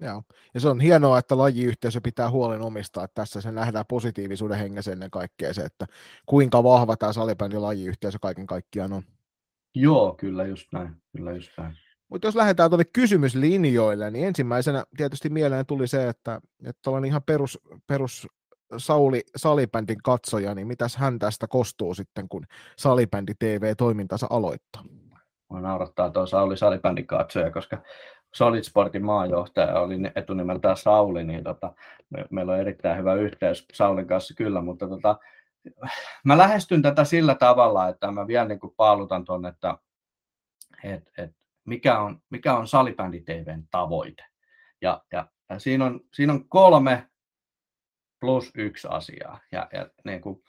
Joo. 0.00 0.22
Ja 0.54 0.60
se 0.60 0.68
on 0.68 0.80
hienoa, 0.80 1.18
että 1.18 1.38
lajiyhteisö 1.38 2.00
pitää 2.00 2.30
huolen 2.30 2.62
omista, 2.62 3.04
että 3.04 3.14
tässä 3.14 3.40
se 3.40 3.52
nähdään 3.52 3.84
positiivisuuden 3.88 4.58
hengessä 4.58 4.92
ennen 4.92 5.10
kaikkea 5.10 5.54
se, 5.54 5.62
että 5.62 5.86
kuinka 6.26 6.62
vahva 6.62 6.96
tämä 6.96 7.12
salibändi 7.12 7.56
lajiyhteisö 7.56 8.18
kaiken 8.20 8.46
kaikkiaan 8.46 8.92
on. 8.92 9.02
Joo, 9.78 10.14
kyllä 10.18 10.44
just 10.44 10.72
näin. 10.72 10.96
Kyllä 11.16 11.32
just 11.32 11.50
näin. 11.58 11.76
Mutta 12.08 12.26
jos 12.26 12.36
lähdetään 12.36 12.70
tuonne 12.70 12.84
kysymyslinjoille, 12.92 14.10
niin 14.10 14.26
ensimmäisenä 14.26 14.84
tietysti 14.96 15.28
mieleen 15.28 15.66
tuli 15.66 15.86
se, 15.86 16.08
että, 16.08 16.40
että 16.66 16.90
olen 16.90 17.04
ihan 17.04 17.22
perus, 17.22 17.58
perus 17.86 18.26
Sauli 18.76 19.22
salibändin 19.36 20.02
katsoja, 20.04 20.54
niin 20.54 20.66
mitäs 20.66 20.96
hän 20.96 21.18
tästä 21.18 21.46
kostuu 21.46 21.94
sitten, 21.94 22.28
kun 22.28 22.46
salibändi 22.76 23.32
TV-toimintansa 23.38 24.26
aloittaa? 24.30 24.82
Mua 25.50 25.60
naurattaa 25.60 26.10
tuo 26.10 26.26
Sauli 26.26 26.56
salibändin 26.56 27.06
katsoja, 27.06 27.50
koska 27.50 27.82
Solid 28.34 28.62
Sportin 28.62 29.04
maajohtaja 29.04 29.80
oli 29.80 29.96
etunimeltään 30.14 30.76
Sauli, 30.76 31.24
niin 31.24 31.44
tota, 31.44 31.72
me, 32.10 32.24
meillä 32.30 32.52
on 32.52 32.60
erittäin 32.60 32.98
hyvä 32.98 33.14
yhteys 33.14 33.66
Saulin 33.72 34.06
kanssa 34.06 34.34
kyllä, 34.34 34.60
mutta 34.60 34.88
tota, 34.88 35.18
mä 36.24 36.38
lähestyn 36.38 36.82
tätä 36.82 37.04
sillä 37.04 37.34
tavalla, 37.34 37.88
että 37.88 38.10
mä 38.10 38.26
vielä 38.26 38.48
niin 38.48 38.60
paalutan 38.76 39.24
tuonne, 39.24 39.48
että 39.48 39.78
et, 40.84 41.10
et, 41.18 41.30
mikä 41.64 41.98
on, 41.98 42.22
mikä 42.30 42.54
on 42.54 42.68
salibändi 42.68 43.20
TVn 43.20 43.68
tavoite. 43.70 44.24
Ja, 44.82 45.04
ja 45.12 45.26
ja 45.50 45.58
siinä, 45.58 45.84
on, 45.84 46.00
siinä 46.14 46.32
on 46.32 46.48
kolme 46.48 47.08
plus 48.20 48.50
yksi 48.54 48.88
asiaa. 48.90 49.40
Ja, 49.52 49.68
ja 49.72 49.88
niin 50.04 50.20
kuin, 50.20 50.42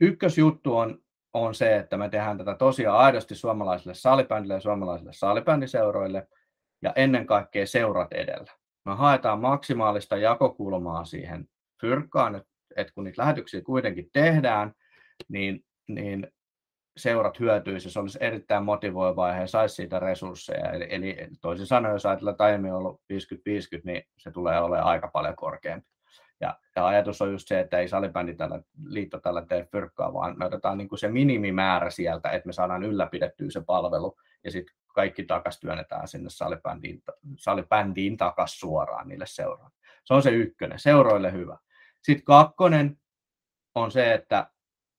ykkösjuttu 0.00 0.76
on, 0.76 1.02
on 1.32 1.54
se, 1.54 1.76
että 1.76 1.96
me 1.96 2.08
tehdään 2.08 2.38
tätä 2.38 2.54
tosiaan 2.54 2.98
aidosti 2.98 3.34
suomalaisille 3.34 3.94
salibändille 3.94 4.54
ja 4.54 4.60
suomalaisille 4.60 5.12
salibändiseuroille 5.12 6.28
ja 6.82 6.92
ennen 6.96 7.26
kaikkea 7.26 7.66
seurat 7.66 8.12
edellä. 8.12 8.52
Me 8.84 8.94
haetaan 8.94 9.40
maksimaalista 9.40 10.16
jakokulmaa 10.16 11.04
siihen 11.04 11.48
fyrkkaan, 11.80 12.34
että, 12.34 12.53
että 12.76 12.92
kun 12.94 13.04
niitä 13.04 13.22
lähetyksiä 13.22 13.62
kuitenkin 13.62 14.10
tehdään, 14.12 14.72
niin, 15.28 15.64
niin 15.88 16.28
seurat 16.96 17.40
hyötyisi, 17.40 17.90
se 17.90 18.00
olisi 18.00 18.18
erittäin 18.20 18.64
motivoivaa 18.64 19.28
ja 19.28 19.34
he 19.34 19.46
saisi 19.46 19.74
siitä 19.74 19.98
resursseja. 19.98 20.70
Eli, 20.72 20.86
eli 20.90 21.16
toisin 21.40 21.66
sanoen, 21.66 21.92
jos 21.92 22.06
ajatellaan, 22.06 22.34
että 22.34 22.44
aiemmin 22.44 22.72
ollut 22.72 23.00
50-50, 23.12 23.80
niin 23.84 24.02
se 24.18 24.30
tulee 24.30 24.60
olemaan 24.60 24.86
aika 24.86 25.08
paljon 25.08 25.36
korkeampi. 25.36 25.88
Ja, 26.40 26.58
ja 26.76 26.86
ajatus 26.86 27.22
on 27.22 27.32
just 27.32 27.48
se, 27.48 27.60
että 27.60 27.78
ei 27.78 27.88
salibändi 27.88 28.34
tällä, 28.34 28.60
liitto 28.86 29.20
tällä 29.20 29.46
tee 29.46 29.68
fyrkkaa, 29.72 30.12
vaan 30.12 30.38
me 30.38 30.44
otetaan 30.44 30.78
niin 30.78 30.88
kuin 30.88 30.98
se 30.98 31.08
minimimäärä 31.08 31.90
sieltä, 31.90 32.30
että 32.30 32.46
me 32.46 32.52
saadaan 32.52 32.82
ylläpidettyä 32.82 33.50
se 33.50 33.62
palvelu, 33.66 34.16
ja 34.44 34.50
sitten 34.50 34.76
kaikki 34.94 35.24
takas 35.24 35.60
työnnetään 35.60 36.08
sinne 36.08 36.30
salibändiin, 36.30 37.02
salibändiin 37.36 38.16
takas 38.16 38.60
suoraan 38.60 39.08
niille 39.08 39.26
seuraan. 39.28 39.70
Se 40.04 40.14
on 40.14 40.22
se 40.22 40.30
ykkönen, 40.30 40.78
seuroille 40.78 41.32
hyvä. 41.32 41.58
Sitten 42.04 42.24
kakkonen 42.24 42.98
on 43.74 43.90
se, 43.90 44.14
että 44.14 44.50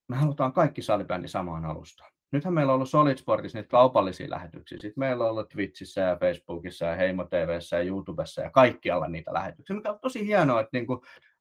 me 0.08 0.16
halutaan 0.16 0.54
kaikki 0.54 0.82
salibändi 0.82 1.28
samaan 1.28 1.66
alustaan. 1.66 2.12
Nythän 2.32 2.54
meillä 2.54 2.72
on 2.72 2.76
ollut 2.76 2.90
Solid 2.90 3.18
Sportissa 3.18 3.58
niitä 3.58 3.70
kaupallisia 3.70 4.30
lähetyksiä. 4.30 4.78
Sitten 4.82 5.02
meillä 5.02 5.24
on 5.24 5.30
ollut 5.30 5.50
Twitchissä 5.50 6.02
ja 6.02 6.18
Facebookissa 6.18 6.86
ja 6.86 6.96
Heimo 6.96 7.24
TVssä 7.24 7.76
ja 7.78 7.84
YouTubessa 7.84 8.42
ja 8.42 8.50
kaikkialla 8.50 9.08
niitä 9.08 9.34
lähetyksiä, 9.34 9.76
mikä 9.76 9.92
on 9.92 10.00
tosi 10.00 10.26
hienoa, 10.26 10.60
että 10.60 10.78
niin 10.78 10.88
kuin 10.88 11.00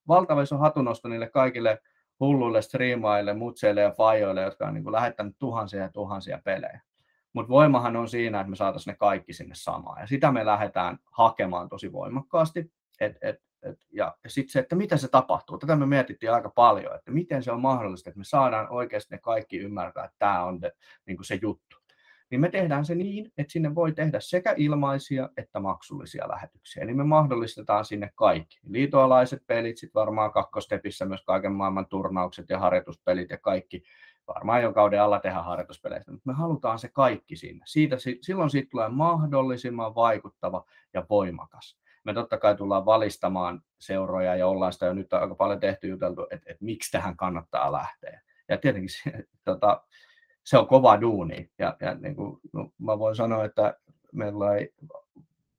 valtava 0.08 0.42
iso 0.42 0.58
hatunosto 0.58 1.08
niille 1.08 1.30
kaikille 1.30 1.78
hulluille 2.20 2.62
striimaille, 2.62 3.34
mutseille 3.34 3.80
ja 3.80 3.90
fajoille, 3.90 4.42
jotka 4.42 4.66
on 4.66 4.74
niin 4.74 4.84
kuin 4.84 4.92
lähettänyt 4.92 5.36
tuhansia 5.38 5.82
ja 5.82 5.88
tuhansia 5.88 6.40
pelejä. 6.44 6.80
Mutta 7.32 7.48
voimahan 7.48 7.96
on 7.96 8.08
siinä, 8.08 8.40
että 8.40 8.50
me 8.50 8.56
saataisiin 8.56 8.92
ne 8.92 8.96
kaikki 8.96 9.32
sinne 9.32 9.54
samaan. 9.54 10.00
Ja 10.00 10.06
sitä 10.06 10.32
me 10.32 10.46
lähdetään 10.46 10.98
hakemaan 11.12 11.68
tosi 11.68 11.92
voimakkaasti. 11.92 12.72
Et, 13.00 13.16
et, 13.22 13.36
et, 13.64 13.78
ja 13.92 14.14
sitten 14.26 14.52
se, 14.52 14.58
että 14.58 14.76
miten 14.76 14.98
se 14.98 15.08
tapahtuu. 15.08 15.58
Tätä 15.58 15.76
me 15.76 15.86
mietittiin 15.86 16.32
aika 16.32 16.48
paljon, 16.48 16.94
että 16.94 17.10
miten 17.10 17.42
se 17.42 17.52
on 17.52 17.60
mahdollista, 17.60 18.10
että 18.10 18.18
me 18.18 18.24
saadaan 18.24 18.68
oikeasti 18.70 19.14
ne 19.14 19.18
kaikki 19.18 19.58
ymmärtää, 19.58 20.04
että 20.04 20.16
tämä 20.18 20.44
on 20.44 20.62
de, 20.62 20.72
niin 21.06 21.16
kuin 21.16 21.26
se 21.26 21.38
juttu. 21.42 21.76
Niin 22.30 22.40
me 22.40 22.48
tehdään 22.48 22.84
se 22.84 22.94
niin, 22.94 23.32
että 23.38 23.52
sinne 23.52 23.74
voi 23.74 23.92
tehdä 23.92 24.20
sekä 24.20 24.54
ilmaisia 24.56 25.28
että 25.36 25.60
maksullisia 25.60 26.28
lähetyksiä. 26.28 26.82
Eli 26.82 26.94
me 26.94 27.04
mahdollistetaan 27.04 27.84
sinne 27.84 28.10
kaikki. 28.14 28.60
Liitoalaiset 28.68 29.42
pelit, 29.46 29.78
sitten 29.78 30.00
varmaan 30.00 30.32
kakkostepissä 30.32 31.04
myös 31.04 31.24
kaiken 31.24 31.52
maailman 31.52 31.86
turnaukset 31.86 32.48
ja 32.48 32.58
harjoituspelit 32.58 33.30
ja 33.30 33.38
kaikki 33.38 33.82
varmaan 34.28 34.62
jo 34.62 34.72
kauden 34.72 35.02
alla 35.02 35.20
tehdä 35.20 35.42
harjoituspeleistä, 35.42 36.12
mutta 36.12 36.30
me 36.30 36.32
halutaan 36.32 36.78
se 36.78 36.88
kaikki 36.88 37.36
sinne. 37.36 37.64
Siitä, 37.66 37.96
silloin 38.20 38.50
siitä 38.50 38.68
tulee 38.70 38.88
mahdollisimman 38.88 39.94
vaikuttava 39.94 40.64
ja 40.94 41.06
voimakas. 41.10 41.83
Me 42.04 42.14
totta 42.14 42.38
kai 42.38 42.56
tullaan 42.56 42.86
valistamaan 42.86 43.62
seuroja 43.78 44.36
ja 44.36 44.46
ollaan 44.46 44.72
sitä 44.72 44.86
jo 44.86 44.94
nyt 44.94 45.12
aika 45.12 45.34
paljon 45.34 45.60
tehty 45.60 45.88
juteltu, 45.88 46.22
että, 46.22 46.50
että 46.50 46.64
miksi 46.64 46.92
tähän 46.92 47.16
kannattaa 47.16 47.72
lähteä. 47.72 48.20
Ja 48.48 48.58
tietenkin 48.58 48.90
se, 48.90 49.24
tota, 49.44 49.82
se 50.44 50.58
on 50.58 50.66
kova 50.66 51.00
duuni. 51.00 51.50
Ja, 51.58 51.76
ja 51.80 51.94
niin 51.94 52.16
kuin, 52.16 52.40
no, 52.52 52.70
mä 52.78 52.98
voin 52.98 53.16
sanoa, 53.16 53.44
että 53.44 53.74
meillä 54.12 54.54
ei 54.54 54.74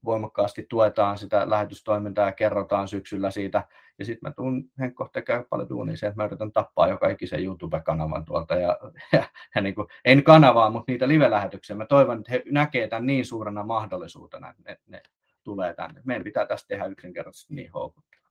voimakkaasti 0.06 0.66
tuetaan 0.70 1.18
sitä 1.18 1.50
lähetystoimintaa 1.50 2.26
ja 2.26 2.32
kerrotaan 2.32 2.88
syksyllä 2.88 3.32
siitä. 3.32 3.64
Ja 4.00 4.06
sitten 4.06 4.30
mä 4.30 4.34
tuun 4.34 4.70
Henkko 4.80 5.10
tekee 5.14 5.46
paljon 5.50 5.70
duunia 5.70 5.98
sen, 5.98 6.10
että 6.10 6.22
mä 6.22 6.26
yritän 6.26 6.52
tappaa 6.52 6.88
joka 6.88 7.10
ikisen 7.10 7.44
YouTube-kanavan 7.44 8.26
tuolta. 8.26 8.56
Ja, 8.56 8.80
ja, 9.14 9.24
ja 9.56 9.62
niin 9.62 9.76
kuin, 9.76 9.88
en 10.06 10.24
kanavaa, 10.24 10.70
mutta 10.70 10.92
niitä 10.92 11.08
live-lähetyksiä. 11.08 11.76
Mä 11.76 11.86
toivon, 11.86 12.20
että 12.20 12.32
he 12.32 12.44
näkee 12.52 12.88
tämän 12.88 13.06
niin 13.06 13.26
suurena 13.26 13.64
mahdollisuutena, 13.64 14.50
että 14.50 14.64
ne, 14.66 14.78
ne 14.88 15.02
tulee 15.46 15.74
tänne. 15.74 16.02
Meidän 16.06 16.24
pitää 16.24 16.46
tästä 16.46 16.68
tehdä 16.68 16.86
yksinkertaisesti 16.86 17.56
niin 17.56 17.72
houkutteleva. 17.72 18.30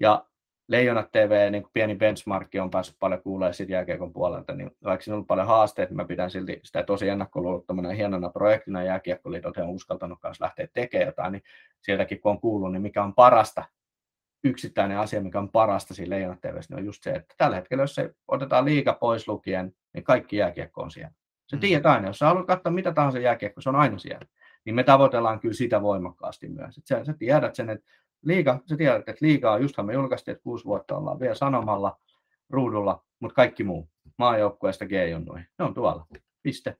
Ja 0.00 0.24
Leijonat 0.68 1.12
TV, 1.12 1.50
niin 1.50 1.62
kuin 1.62 1.72
pieni 1.72 1.94
benchmarkki, 1.94 2.60
on 2.60 2.70
päässyt 2.70 2.96
paljon 2.98 3.22
kuulemaan 3.22 3.54
siitä 3.54 3.72
jääkiekon 3.72 4.12
puolelta, 4.12 4.54
niin 4.54 4.70
vaikka 4.84 5.04
siinä 5.04 5.14
on 5.14 5.16
ollut 5.16 5.26
paljon 5.26 5.46
haasteita, 5.46 5.94
mä 5.94 6.04
pidän 6.04 6.30
silti 6.30 6.60
sitä 6.64 6.82
tosi 6.82 7.08
ennakkoluulottomana 7.08 7.90
hienona 7.90 8.28
projektina 8.28 8.82
jääkiekkoliitot 8.82 9.56
on 9.56 9.68
uskaltanut 9.68 10.18
kanssa 10.20 10.44
lähteä 10.44 10.68
tekemään 10.72 11.06
jotain, 11.06 11.32
niin 11.32 11.42
sieltäkin 11.80 12.20
kun 12.20 12.30
on 12.30 12.40
kuullut, 12.40 12.72
niin 12.72 12.82
mikä 12.82 13.02
on 13.02 13.14
parasta, 13.14 13.64
yksittäinen 14.44 14.98
asia, 14.98 15.20
mikä 15.20 15.38
on 15.38 15.48
parasta 15.48 15.94
siinä 15.94 16.10
Leijonat 16.10 16.40
TV, 16.40 16.54
niin 16.54 16.78
on 16.78 16.84
just 16.84 17.02
se, 17.02 17.10
että 17.10 17.34
tällä 17.38 17.56
hetkellä, 17.56 17.82
jos 17.82 17.94
se 17.94 18.14
otetaan 18.28 18.64
liika 18.64 18.92
pois 18.92 19.28
lukien, 19.28 19.72
niin 19.94 20.04
kaikki 20.04 20.36
jääkiekko 20.36 20.82
on 20.82 20.90
siellä. 20.90 21.12
Se 21.46 21.56
mm. 21.56 21.60
tiedät 21.60 21.86
aina, 21.86 22.06
jos 22.06 22.18
sä 22.18 22.26
haluat 22.26 22.46
katsoa 22.46 22.72
mitä 22.72 22.92
tahansa 22.92 23.18
jääkiekko, 23.18 23.60
se 23.60 23.68
on 23.68 23.76
aina 23.76 23.98
siellä. 23.98 24.26
Niin 24.68 24.74
me 24.74 24.84
tavoitellaan 24.84 25.40
kyllä 25.40 25.54
sitä 25.54 25.82
voimakkaasti 25.82 26.48
myös. 26.48 26.78
Että 26.78 26.88
sä, 26.88 27.04
sä 27.04 27.14
tiedät 27.18 27.54
sen, 27.54 27.70
että 27.70 27.86
liiga, 28.22 28.60
sä 28.66 28.76
tiedät, 28.76 29.08
että 29.08 29.26
liigaa, 29.26 29.58
justhan 29.58 29.86
me 29.86 29.92
julkaistiin, 29.92 30.32
että 30.32 30.42
kuusi 30.42 30.64
vuotta 30.64 30.96
ollaan 30.96 31.20
vielä 31.20 31.34
sanomalla 31.34 31.98
ruudulla, 32.50 33.04
mutta 33.20 33.34
kaikki 33.34 33.64
muu, 33.64 33.88
maajoukkueesta 34.18 34.86
G-junnuihin, 34.86 35.46
ne 35.58 35.64
on 35.64 35.74
tuolla, 35.74 36.06
piste. 36.42 36.76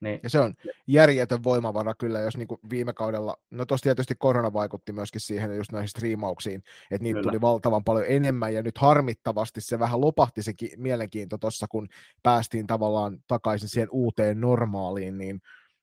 Niin. 0.00 0.20
Ja 0.22 0.30
se 0.30 0.40
on 0.40 0.54
järjetön 0.86 1.44
voimavara 1.44 1.94
kyllä, 1.94 2.20
jos 2.20 2.36
niin 2.36 2.48
kuin 2.48 2.60
viime 2.70 2.92
kaudella, 2.92 3.36
no 3.50 3.66
tuossa 3.66 3.82
tietysti 3.82 4.14
korona 4.18 4.52
vaikutti 4.52 4.92
myöskin 4.92 5.20
siihen 5.20 5.56
just 5.56 5.72
näihin 5.72 5.88
striimauksiin, 5.88 6.62
että 6.90 7.02
niitä 7.02 7.18
kyllä. 7.18 7.30
tuli 7.30 7.40
valtavan 7.40 7.84
paljon 7.84 8.06
enemmän, 8.08 8.54
ja 8.54 8.62
nyt 8.62 8.78
harmittavasti 8.78 9.60
se 9.60 9.78
vähän 9.78 10.00
lopahti 10.00 10.42
se 10.42 10.52
mielenkiinto 10.76 11.38
tuossa, 11.38 11.66
kun 11.68 11.88
päästiin 12.22 12.66
tavallaan 12.66 13.18
takaisin 13.26 13.68
siihen 13.68 13.88
uuteen 13.90 14.40
normaaliin, 14.40 15.18
niin 15.18 15.40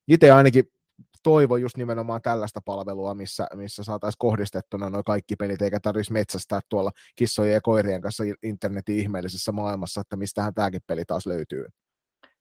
itse 0.08 0.32
ainakin 0.32 0.72
toivo 1.24 1.58
just 1.58 1.78
nimenomaan 1.78 2.22
tällaista 2.22 2.62
palvelua, 2.66 3.14
missä, 3.14 3.48
missä 3.56 3.84
saataisiin 3.84 4.20
kohdistettuna 4.20 4.90
noin 4.90 5.04
kaikki 5.04 5.36
pelit, 5.36 5.62
eikä 5.62 5.80
tarvitsisi 5.80 6.14
metsästää 6.14 6.60
tuolla 6.70 6.92
kissojen 7.16 7.54
ja 7.54 7.62
koirien 7.62 8.02
kanssa 8.02 8.24
internetin 8.44 8.98
ihmeellisessä 8.98 9.52
maailmassa, 9.52 10.02
että 10.02 10.16
mistähän 10.16 10.54
tämäkin 10.54 10.82
peli 10.88 11.06
taas 11.06 11.26
löytyy. 11.26 11.66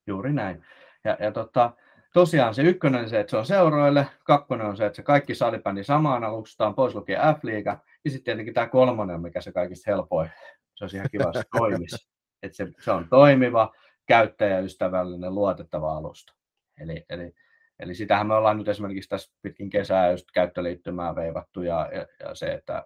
Juuri 0.06 0.32
näin. 0.32 0.64
Ja, 1.04 1.16
ja 1.20 1.32
tota, 1.32 1.72
tosiaan 2.14 2.54
se 2.54 2.62
ykkönen 2.62 3.02
on 3.02 3.08
se, 3.08 3.20
että 3.20 3.30
se 3.30 3.36
on 3.36 3.46
seuroille, 3.46 4.06
kakkonen 4.24 4.66
on 4.66 4.76
se, 4.76 4.86
että 4.86 4.96
se 4.96 5.02
kaikki 5.02 5.34
salibändi 5.34 5.84
samaan 5.84 6.24
alustaan, 6.24 6.74
pois 6.74 6.94
lukien 6.94 7.20
F-liiga, 7.20 7.78
ja 8.04 8.10
sitten 8.10 8.24
tietenkin 8.24 8.54
tämä 8.54 8.66
kolmonen 8.66 9.16
on 9.16 9.22
mikä 9.22 9.40
se 9.40 9.52
kaikista 9.52 9.90
helpoin. 9.90 10.30
Se 10.74 10.84
on 10.84 10.90
ihan 10.94 11.08
kiva, 11.12 11.32
se 11.32 11.42
toimisi. 11.58 12.10
Että 12.42 12.56
se, 12.56 12.68
se 12.80 12.90
on 12.90 13.08
toimiva, 13.08 13.72
käyttäjäystävällinen, 14.06 15.34
luotettava 15.34 15.96
alusta. 15.96 16.32
Eli, 16.80 17.04
eli 17.08 17.34
Eli 17.80 17.94
sitähän 17.94 18.26
me 18.26 18.34
ollaan 18.34 18.58
nyt 18.58 18.68
esimerkiksi 18.68 19.08
tässä 19.08 19.32
pitkin 19.42 19.70
kesää 19.70 20.10
just 20.10 20.26
käyttöliittymää 20.34 21.14
veivattu 21.14 21.62
ja, 21.62 21.88
ja, 21.92 22.06
ja 22.20 22.34
se, 22.34 22.46
että, 22.46 22.84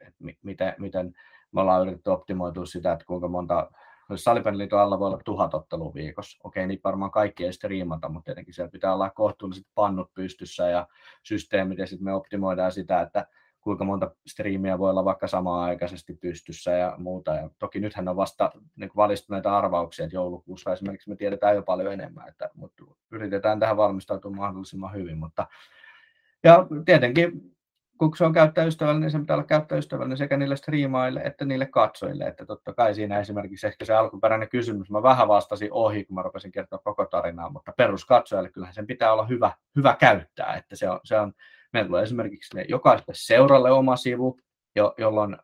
että 0.00 0.24
miten, 0.42 0.74
miten 0.78 1.12
me 1.52 1.60
ollaan 1.60 1.82
yritetty 1.82 2.10
optimoitua 2.10 2.66
sitä, 2.66 2.92
että 2.92 3.04
kuinka 3.04 3.28
monta 3.28 3.70
Salibändiliiton 4.16 4.80
alla 4.80 4.98
voi 4.98 5.06
olla 5.06 5.20
tuhat 5.24 5.54
ottelua 5.54 5.94
viikossa. 5.94 6.38
Okei, 6.44 6.66
niin 6.66 6.80
varmaan 6.84 7.10
kaikki 7.10 7.44
ei 7.44 7.52
striimata, 7.52 8.08
mutta 8.08 8.24
tietenkin 8.24 8.54
siellä 8.54 8.70
pitää 8.70 8.94
olla 8.94 9.10
kohtuulliset 9.10 9.66
pannut 9.74 10.14
pystyssä 10.14 10.68
ja 10.68 10.88
systeemit, 11.22 11.78
ja 11.78 11.86
sitten 11.86 12.04
me 12.04 12.14
optimoidaan 12.14 12.72
sitä, 12.72 13.00
että 13.00 13.26
kuinka 13.60 13.84
monta 13.84 14.10
striimiä 14.26 14.78
voi 14.78 14.90
olla 14.90 15.04
vaikka 15.04 15.28
samaan 15.28 15.64
aikaisesti 15.64 16.14
pystyssä 16.14 16.70
ja 16.70 16.94
muuta. 16.98 17.34
Ja 17.34 17.50
toki 17.58 17.80
nythän 17.80 18.08
on 18.08 18.16
vasta 18.16 18.52
niin 18.76 18.90
valistuneita 18.96 19.58
arvauksia, 19.58 20.04
että 20.04 20.16
joulukuussa 20.16 20.72
esimerkiksi 20.72 21.10
me 21.10 21.16
tiedetään 21.16 21.54
jo 21.54 21.62
paljon 21.62 21.92
enemmän, 21.92 22.28
että, 22.28 22.50
mutta 22.54 22.84
yritetään 23.10 23.60
tähän 23.60 23.76
valmistautua 23.76 24.30
mahdollisimman 24.30 24.94
hyvin. 24.94 25.18
Mutta, 25.18 25.46
ja 26.44 26.66
tietenkin 26.84 27.54
kun 27.98 28.16
se 28.16 28.24
on 28.24 28.32
käyttäjäystävällinen, 28.32 29.02
niin 29.02 29.10
se 29.10 29.18
pitää 29.18 29.36
olla 29.36 29.46
käyttäjäystävällinen 29.46 30.18
sekä 30.18 30.36
niille 30.36 30.56
striimaille 30.56 31.20
että 31.20 31.44
niille 31.44 31.66
katsojille. 31.66 32.24
Että 32.24 32.46
totta 32.46 32.72
kai 32.72 32.94
siinä 32.94 33.20
esimerkiksi 33.20 33.66
ehkä 33.66 33.84
se 33.84 33.94
alkuperäinen 33.94 34.48
kysymys, 34.48 34.90
mä 34.90 35.02
vähän 35.02 35.28
vastasin 35.28 35.72
ohi, 35.72 36.04
kun 36.04 36.14
mä 36.14 36.22
rupesin 36.22 36.52
kertoa 36.52 36.78
koko 36.78 37.06
tarinaa, 37.06 37.50
mutta 37.50 37.72
peruskatsojalle 37.76 38.50
kyllähän 38.50 38.74
sen 38.74 38.86
pitää 38.86 39.12
olla 39.12 39.26
hyvä, 39.26 39.52
hyvä 39.76 39.96
käyttää. 40.00 40.56
Että 40.56 40.76
se 40.76 40.90
on, 40.90 41.00
se 41.04 41.20
on, 41.20 41.32
meillä 41.72 41.88
tulee 41.88 42.02
esimerkiksi 42.02 42.56
ne 42.56 42.64
jokaiselle 42.68 43.12
seuralle 43.16 43.70
oma 43.70 43.96
sivu, 43.96 44.38
jo, 44.76 44.94
jolloin 44.98 45.36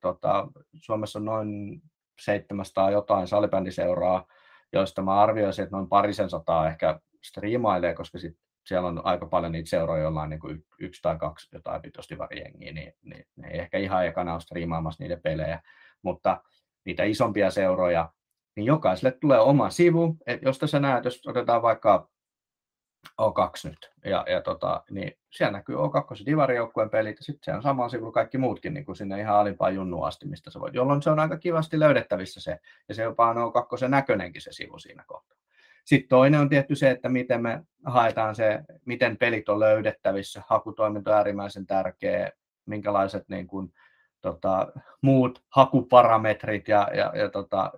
tota, 0.00 0.48
Suomessa 0.74 1.18
on 1.18 1.24
noin 1.24 1.82
700 2.20 2.90
jotain 2.90 3.26
salibändiseuraa, 3.26 4.26
joista 4.72 5.02
mä 5.02 5.20
arvioisin, 5.20 5.62
että 5.62 5.76
noin 5.76 5.88
parisen 5.88 6.30
sataa 6.30 6.68
ehkä 6.68 7.00
striimailee, 7.24 7.94
koska 7.94 8.18
sit 8.18 8.36
siellä 8.66 8.88
on 8.88 9.06
aika 9.06 9.26
paljon 9.26 9.52
niitä 9.52 9.70
seuroja, 9.70 10.02
joilla 10.02 10.22
on 10.22 10.30
niin 10.30 10.40
kuin 10.40 10.64
yksi 10.78 11.02
tai 11.02 11.18
kaksi 11.18 11.48
jotain 11.52 11.82
vitostivariengiä, 11.82 12.72
niin, 12.72 12.92
niin 13.02 13.24
ne 13.36 13.48
ei 13.48 13.58
ehkä 13.58 13.78
ihan 13.78 14.06
ekana 14.06 14.32
ole 14.32 14.40
striimaamassa 14.40 15.04
niiden 15.04 15.22
pelejä, 15.22 15.62
mutta 16.02 16.42
niitä 16.84 17.04
isompia 17.04 17.50
seuroja, 17.50 18.12
niin 18.56 18.66
jokaiselle 18.66 19.18
tulee 19.20 19.40
oma 19.40 19.70
sivu, 19.70 20.16
että 20.26 20.48
josta 20.48 20.66
sä 20.66 20.80
näet, 20.80 21.04
jos 21.04 21.26
otetaan 21.26 21.62
vaikka 21.62 22.08
O2 23.22 23.68
nyt. 23.68 23.90
Ja, 24.04 24.24
ja 24.28 24.42
tota, 24.42 24.82
niin 24.90 25.18
siellä 25.30 25.52
näkyy 25.52 25.76
O2 25.76 26.26
divarijoukkueen 26.26 26.90
pelit 26.90 27.16
ja 27.16 27.24
sitten 27.24 27.44
se 27.44 27.56
on 27.56 27.62
samalla 27.62 27.88
sivulla 27.88 28.12
kaikki 28.12 28.38
muutkin 28.38 28.74
niin 28.74 28.84
kuin 28.84 28.96
sinne 28.96 29.20
ihan 29.20 29.36
alimpaan 29.36 29.74
junnu 29.74 30.02
asti, 30.02 30.26
mistä 30.26 30.50
se 30.50 30.60
voi, 30.60 30.70
jolloin 30.72 31.02
se 31.02 31.10
on 31.10 31.18
aika 31.18 31.36
kivasti 31.36 31.80
löydettävissä 31.80 32.40
se. 32.40 32.58
Ja 32.88 32.94
se 32.94 33.02
jopa 33.02 33.28
on 33.28 33.36
O2 33.36 33.88
näköinenkin 33.88 34.42
se 34.42 34.52
sivu 34.52 34.78
siinä 34.78 35.04
kohtaa. 35.06 35.38
Sitten 35.84 36.08
toinen 36.08 36.40
on 36.40 36.48
tietty 36.48 36.74
se, 36.74 36.90
että 36.90 37.08
miten 37.08 37.42
me 37.42 37.62
haetaan 37.84 38.34
se, 38.34 38.60
miten 38.84 39.16
pelit 39.16 39.48
on 39.48 39.60
löydettävissä. 39.60 40.42
Hakutoiminto 40.46 41.10
on 41.10 41.16
äärimmäisen 41.16 41.66
tärkeä, 41.66 42.30
minkälaiset 42.66 43.28
niin 43.28 43.46
kuin, 43.46 43.72
tota, 44.20 44.72
muut 45.00 45.42
hakuparametrit 45.48 46.68
ja, 46.68 46.88
ja, 46.94 47.12
ja 47.14 47.28
tota, 47.28 47.72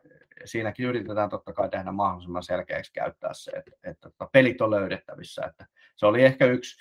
siinäkin 0.45 0.87
yritetään 0.87 1.31
totta 1.31 1.53
kai 1.53 1.69
tehdä 1.69 1.93
mahdollisimman 1.93 2.43
selkeäksi 2.43 2.93
käyttää 2.93 3.35
se, 3.35 3.51
että, 3.51 3.71
että, 3.85 4.09
että 4.09 4.29
pelit 4.33 4.61
on 4.61 4.71
löydettävissä. 4.71 5.43
Että 5.47 5.67
se 5.97 6.07
oli 6.07 6.25
ehkä 6.25 6.47
yksi, 6.47 6.77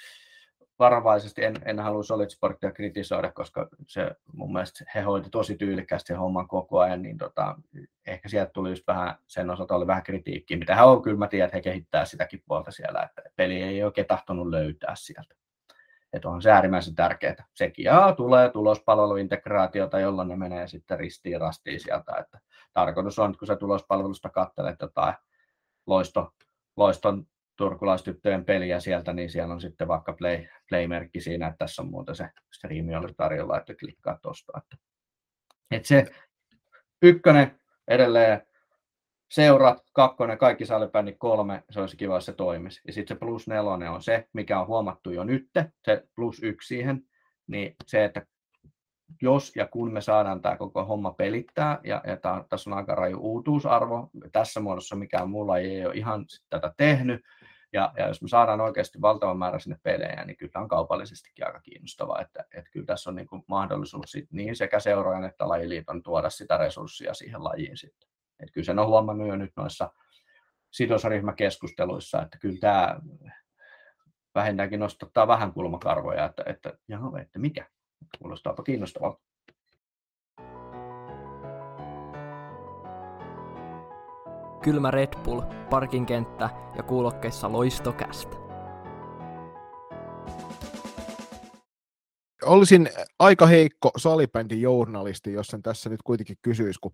varovaisesti 0.79 1.43
en, 1.43 1.55
en 1.65 1.79
halua 1.79 2.03
Solid 2.03 2.29
Sportia 2.29 2.71
kritisoida, 2.71 3.31
koska 3.31 3.69
se 3.87 4.11
mun 4.33 4.53
mielestä 4.53 4.85
he 4.95 5.01
hoiti 5.01 5.29
tosi 5.29 5.55
tyylikkäästi 5.55 6.13
homman 6.13 6.47
koko 6.47 6.79
ajan, 6.79 7.01
niin 7.01 7.17
tota, 7.17 7.55
ehkä 8.07 8.29
sieltä 8.29 8.51
tuli 8.51 8.69
just 8.69 8.87
vähän, 8.87 9.15
sen 9.27 9.49
osalta 9.49 9.75
oli 9.75 9.87
vähän 9.87 10.03
kritiikkiä, 10.03 10.57
mitä 10.57 10.75
hän 10.75 10.87
on, 10.87 11.01
kyllä 11.01 11.17
mä 11.17 11.27
tiedän, 11.27 11.45
että 11.45 11.57
he 11.57 11.61
kehittää 11.61 12.05
sitäkin 12.05 12.43
puolta 12.47 12.71
siellä, 12.71 13.03
että 13.03 13.21
peli 13.35 13.61
ei 13.61 13.83
oikein 13.83 14.07
tahtonut 14.07 14.47
löytää 14.47 14.95
sieltä. 14.95 15.35
Että 16.13 16.29
on 16.29 16.41
se 16.41 16.51
äärimmäisen 16.51 16.95
tärkeää. 16.95 17.45
Sekin 17.53 17.83
ja 17.83 18.13
tulee 18.17 18.49
tulospalveluintegraatiota, 18.49 19.99
jolloin 19.99 20.27
ne 20.27 20.35
menee 20.35 20.67
sitten 20.67 20.99
ristiin 20.99 21.41
rastiin 21.41 21.79
sieltä. 21.79 22.15
Että 22.19 22.39
tarkoitus 22.73 23.19
on, 23.19 23.29
että 23.29 23.39
kun 23.39 23.47
sä 23.47 23.55
tulospalvelusta 23.55 24.29
katselet 24.29 24.75
jotain 24.81 25.15
loisto, 25.87 26.33
loiston 26.77 27.27
turkulaistyttöjen 27.55 28.45
peliä 28.45 28.79
sieltä, 28.79 29.13
niin 29.13 29.29
siellä 29.29 29.53
on 29.53 29.61
sitten 29.61 29.87
vaikka 29.87 30.13
play, 30.13 30.45
play-merkki 30.69 31.21
siinä, 31.21 31.47
että 31.47 31.57
tässä 31.57 31.81
on 31.81 31.89
muuten 31.89 32.15
se 32.15 32.29
striimi 32.53 32.95
oli 32.95 33.13
tarjolla, 33.13 33.57
että 33.57 33.73
klikkaa 33.79 34.19
tuosta. 34.21 34.53
Että, 34.57 34.77
että 35.71 35.87
se 35.87 36.05
ykkönen 37.01 37.59
edelleen 37.87 38.41
seurat, 39.33 39.77
kakkonen, 39.93 40.37
kaikki 40.37 40.65
salibändit 40.65 41.15
kolme, 41.19 41.63
se 41.69 41.79
olisi 41.79 41.97
kiva, 41.97 42.15
jos 42.15 42.25
se 42.25 42.33
toimisi. 42.33 42.81
Ja 42.87 42.93
sitten 42.93 43.15
se 43.15 43.19
plus 43.19 43.47
nelonen 43.47 43.91
on 43.91 44.01
se, 44.01 44.27
mikä 44.33 44.59
on 44.59 44.67
huomattu 44.67 45.11
jo 45.11 45.23
nyt, 45.23 45.49
se 45.83 46.03
plus 46.15 46.43
yksi 46.43 46.67
siihen, 46.67 47.01
niin 47.47 47.75
se, 47.87 48.05
että 48.05 48.25
jos 49.21 49.55
ja 49.55 49.67
kun 49.67 49.93
me 49.93 50.01
saadaan 50.01 50.41
tämä 50.41 50.57
koko 50.57 50.85
homma 50.85 51.11
pelittää, 51.11 51.79
ja, 51.83 52.01
ja 52.07 52.17
tää, 52.17 52.43
tässä 52.49 52.69
on 52.69 52.77
aika 52.77 52.95
raju 52.95 53.17
uutuusarvo, 53.21 54.09
tässä 54.31 54.59
muodossa 54.59 54.95
mikään 54.95 55.29
mulla 55.29 55.57
ei 55.57 55.85
ole 55.85 55.95
ihan 55.95 56.25
tätä 56.49 56.73
tehnyt, 56.77 57.21
ja, 57.73 57.93
ja 57.97 58.07
jos 58.07 58.21
me 58.21 58.27
saadaan 58.27 58.61
oikeasti 58.61 59.01
valtavan 59.01 59.37
määrä 59.37 59.59
sinne 59.59 59.77
pelejä, 59.83 60.25
niin 60.25 60.37
kyllä 60.37 60.61
on 60.61 60.67
kaupallisestikin 60.67 61.45
aika 61.45 61.59
kiinnostavaa, 61.59 62.21
että, 62.21 62.45
että 62.53 62.71
kyllä 62.71 62.85
tässä 62.85 63.09
on 63.09 63.15
niin 63.15 63.27
mahdollisuus 63.47 64.11
sit 64.11 64.31
niin 64.31 64.55
sekä 64.55 64.79
seurojen 64.79 65.23
että 65.23 65.47
lajiliiton 65.47 66.03
tuoda 66.03 66.29
sitä 66.29 66.57
resurssia 66.57 67.13
siihen 67.13 67.43
lajiin 67.43 67.77
sitten. 67.77 68.12
Että 68.43 68.53
kyllä 68.53 68.65
sen 68.65 68.79
on 68.79 68.87
huomannut 68.87 69.27
jo 69.27 69.35
nyt 69.35 69.51
noissa 69.55 69.91
sidosryhmäkeskusteluissa, 70.71 72.21
että 72.21 72.37
kyllä 72.37 72.57
tämä 72.59 72.99
vähintäänkin 74.35 74.79
nostattaa 74.79 75.27
vähän 75.27 75.53
kulmakarvoja, 75.53 76.25
että, 76.25 76.43
että, 76.45 76.73
jaha, 76.87 77.19
että 77.19 77.39
mikä, 77.39 77.67
kuulostaapa 78.19 78.63
kiinnostavalta. 78.63 79.21
Kylmä 84.63 84.91
Red 84.91 85.13
Bull, 85.23 85.41
parkinkenttä 85.69 86.49
ja 86.75 86.83
kuulokkeissa 86.83 87.51
loistokästä. 87.51 88.37
Olisin 92.45 92.89
aika 93.19 93.45
heikko 93.45 93.91
salibändin 93.97 94.61
journalisti, 94.61 95.33
jos 95.33 95.47
sen 95.47 95.61
tässä 95.61 95.89
nyt 95.89 96.01
kuitenkin 96.03 96.37
kysyisi, 96.41 96.79
kun 96.79 96.91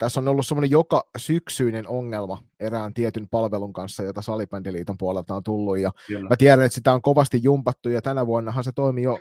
tässä 0.00 0.20
on 0.20 0.28
ollut 0.28 0.46
semmoinen 0.46 0.70
joka 0.70 1.04
syksyinen 1.16 1.88
ongelma 1.88 2.42
erään 2.60 2.94
tietyn 2.94 3.28
palvelun 3.28 3.72
kanssa, 3.72 4.02
jota 4.02 4.22
Salibändiliiton 4.22 4.98
puolelta 4.98 5.34
on 5.34 5.42
tullut, 5.42 5.78
ja 5.78 5.92
Kyllä. 6.06 6.28
mä 6.28 6.36
tiedän, 6.36 6.64
että 6.64 6.74
sitä 6.74 6.92
on 6.92 7.02
kovasti 7.02 7.40
jumpattu, 7.42 7.88
ja 7.88 8.02
tänä 8.02 8.26
vuonnahan 8.26 8.64
se 8.64 8.72
toimii 8.72 9.04
jo, 9.04 9.18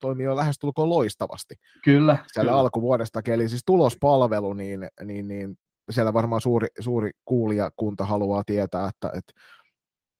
toimii 0.00 0.24
jo 0.24 0.36
lähestulkoon 0.36 0.88
loistavasti. 0.88 1.54
Kyllä. 1.84 2.18
Siellä 2.32 2.50
kyllä. 2.50 2.60
alkuvuodestakin, 2.60 3.34
eli 3.34 3.48
siis 3.48 3.62
tulospalvelu, 3.66 4.52
niin, 4.52 4.88
niin, 5.04 5.28
niin 5.28 5.58
siellä 5.90 6.12
varmaan 6.12 6.40
suuri, 6.40 6.68
suuri 6.80 7.10
kuulijakunta 7.24 8.04
haluaa 8.04 8.42
tietää, 8.46 8.88
että, 8.88 9.10
että 9.18 9.32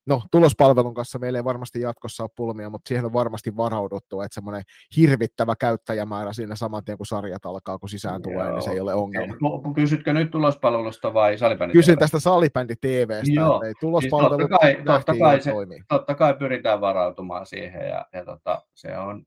no, 0.07 0.23
tulospalvelun 0.31 0.95
kanssa 0.95 1.19
meillä 1.19 1.39
ei 1.39 1.45
varmasti 1.45 1.81
jatkossa 1.81 2.23
ole 2.23 2.31
pulmia, 2.37 2.71
mutta 2.71 2.89
siihen 2.89 3.05
on 3.05 3.13
varmasti 3.13 3.57
varauduttu, 3.57 4.21
että 4.21 4.35
semmoinen 4.35 4.63
hirvittävä 4.97 5.55
käyttäjämäärä 5.57 6.33
siinä 6.33 6.57
saman 6.57 6.85
tien, 6.85 6.99
kun 6.99 7.07
sarjat 7.07 7.47
alkaa, 7.47 7.79
kun 7.79 7.89
sisään 7.89 8.23
tulee, 8.23 8.47
Joo. 8.47 8.53
niin 8.53 8.63
se 8.63 8.71
ei 8.71 8.81
ole 8.81 8.95
ongelma. 8.95 9.35
Kysytkö 9.75 10.13
nyt 10.13 10.31
tulospalvelusta 10.31 11.15
vai 11.15 11.39
salibändi 11.39 11.73
Kysyn 11.73 11.99
tästä 11.99 12.21
salibändi 12.21 12.75
TVstä, 12.77 13.33
Joo. 13.33 13.63
ei 13.63 13.75
tulospalvelu 13.81 14.37
siis 14.37 14.51
totta 14.51 14.59
kai, 14.59 14.83
totta 14.85 15.15
kai, 15.19 15.41
se, 15.41 15.51
toimii. 15.51 15.83
totta 15.89 16.15
kai 16.15 16.35
pyritään 16.35 16.81
varautumaan 16.81 17.47
siihen, 17.47 17.89
ja, 17.89 18.07
ja 18.13 18.25
tota, 18.25 18.63
se 18.75 18.99
on, 18.99 19.25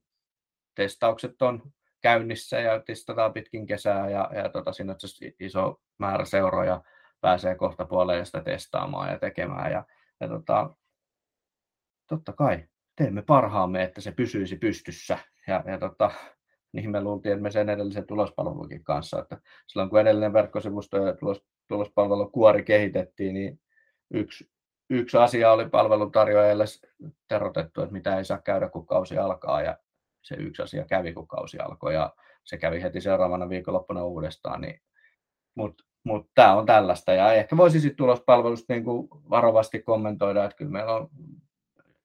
testaukset 0.74 1.42
on 1.42 1.62
käynnissä 2.00 2.60
ja 2.60 2.80
testataan 2.80 3.32
pitkin 3.32 3.66
kesää, 3.66 4.10
ja, 4.10 4.30
ja 4.34 4.48
tota, 4.48 4.72
siinä 4.72 4.92
on 4.92 4.98
iso 5.40 5.80
määrä 5.98 6.24
seuroja 6.24 6.82
pääsee 7.20 7.54
kohta 7.54 7.84
puolelle 7.84 8.24
sitä 8.24 8.40
testaamaan 8.40 9.10
ja 9.10 9.18
tekemään, 9.18 9.72
ja 9.72 9.84
ja 10.20 10.28
tota, 10.28 10.74
totta 12.08 12.32
kai 12.32 12.64
teemme 12.96 13.22
parhaamme, 13.22 13.82
että 13.82 14.00
se 14.00 14.12
pysyisi 14.12 14.56
pystyssä. 14.56 15.18
Ja, 15.46 15.64
ja 15.66 15.78
tota, 15.78 16.10
niin 16.72 16.90
me 16.90 17.02
luultiin, 17.02 17.32
että 17.32 17.42
me 17.42 17.50
sen 17.50 17.68
edellisen 17.68 18.06
tulospalvelunkin 18.06 18.84
kanssa, 18.84 19.18
että 19.18 19.40
silloin 19.66 19.90
kun 19.90 20.00
edellinen 20.00 20.32
verkkosivusto 20.32 20.96
ja 20.96 21.16
tulos, 21.16 21.44
tulospalvelu 21.68 22.30
kuori 22.30 22.62
kehitettiin, 22.62 23.34
niin 23.34 23.60
yksi, 24.10 24.50
yksi 24.90 25.16
asia 25.16 25.52
oli 25.52 25.68
palveluntarjoajalle 25.68 26.64
terotettu, 27.28 27.82
että 27.82 27.92
mitä 27.92 28.18
ei 28.18 28.24
saa 28.24 28.40
käydä, 28.40 28.68
kun 28.68 28.86
kausi 28.86 29.18
alkaa, 29.18 29.62
ja 29.62 29.78
se 30.22 30.34
yksi 30.34 30.62
asia 30.62 30.84
kävi, 30.84 31.12
kun 31.12 31.28
kausi 31.28 31.58
alkoi, 31.58 31.94
ja 31.94 32.14
se 32.44 32.58
kävi 32.58 32.82
heti 32.82 33.00
seuraavana 33.00 33.48
viikonloppuna 33.48 34.04
uudestaan, 34.04 34.60
niin, 34.60 34.80
mutta 35.54 35.84
mutta 36.04 36.30
tämä 36.34 36.56
on 36.56 36.66
tällaista. 36.66 37.12
Ja 37.12 37.32
ehkä 37.32 37.56
voisi 37.56 37.80
sitten 37.80 37.96
tulospalvelusta 37.96 38.72
niin 38.72 38.84
kuin 38.84 39.08
varovasti 39.30 39.82
kommentoida, 39.82 40.44
että 40.44 40.56
kyllä 40.56 40.70
meillä 40.70 40.94
on 40.94 41.10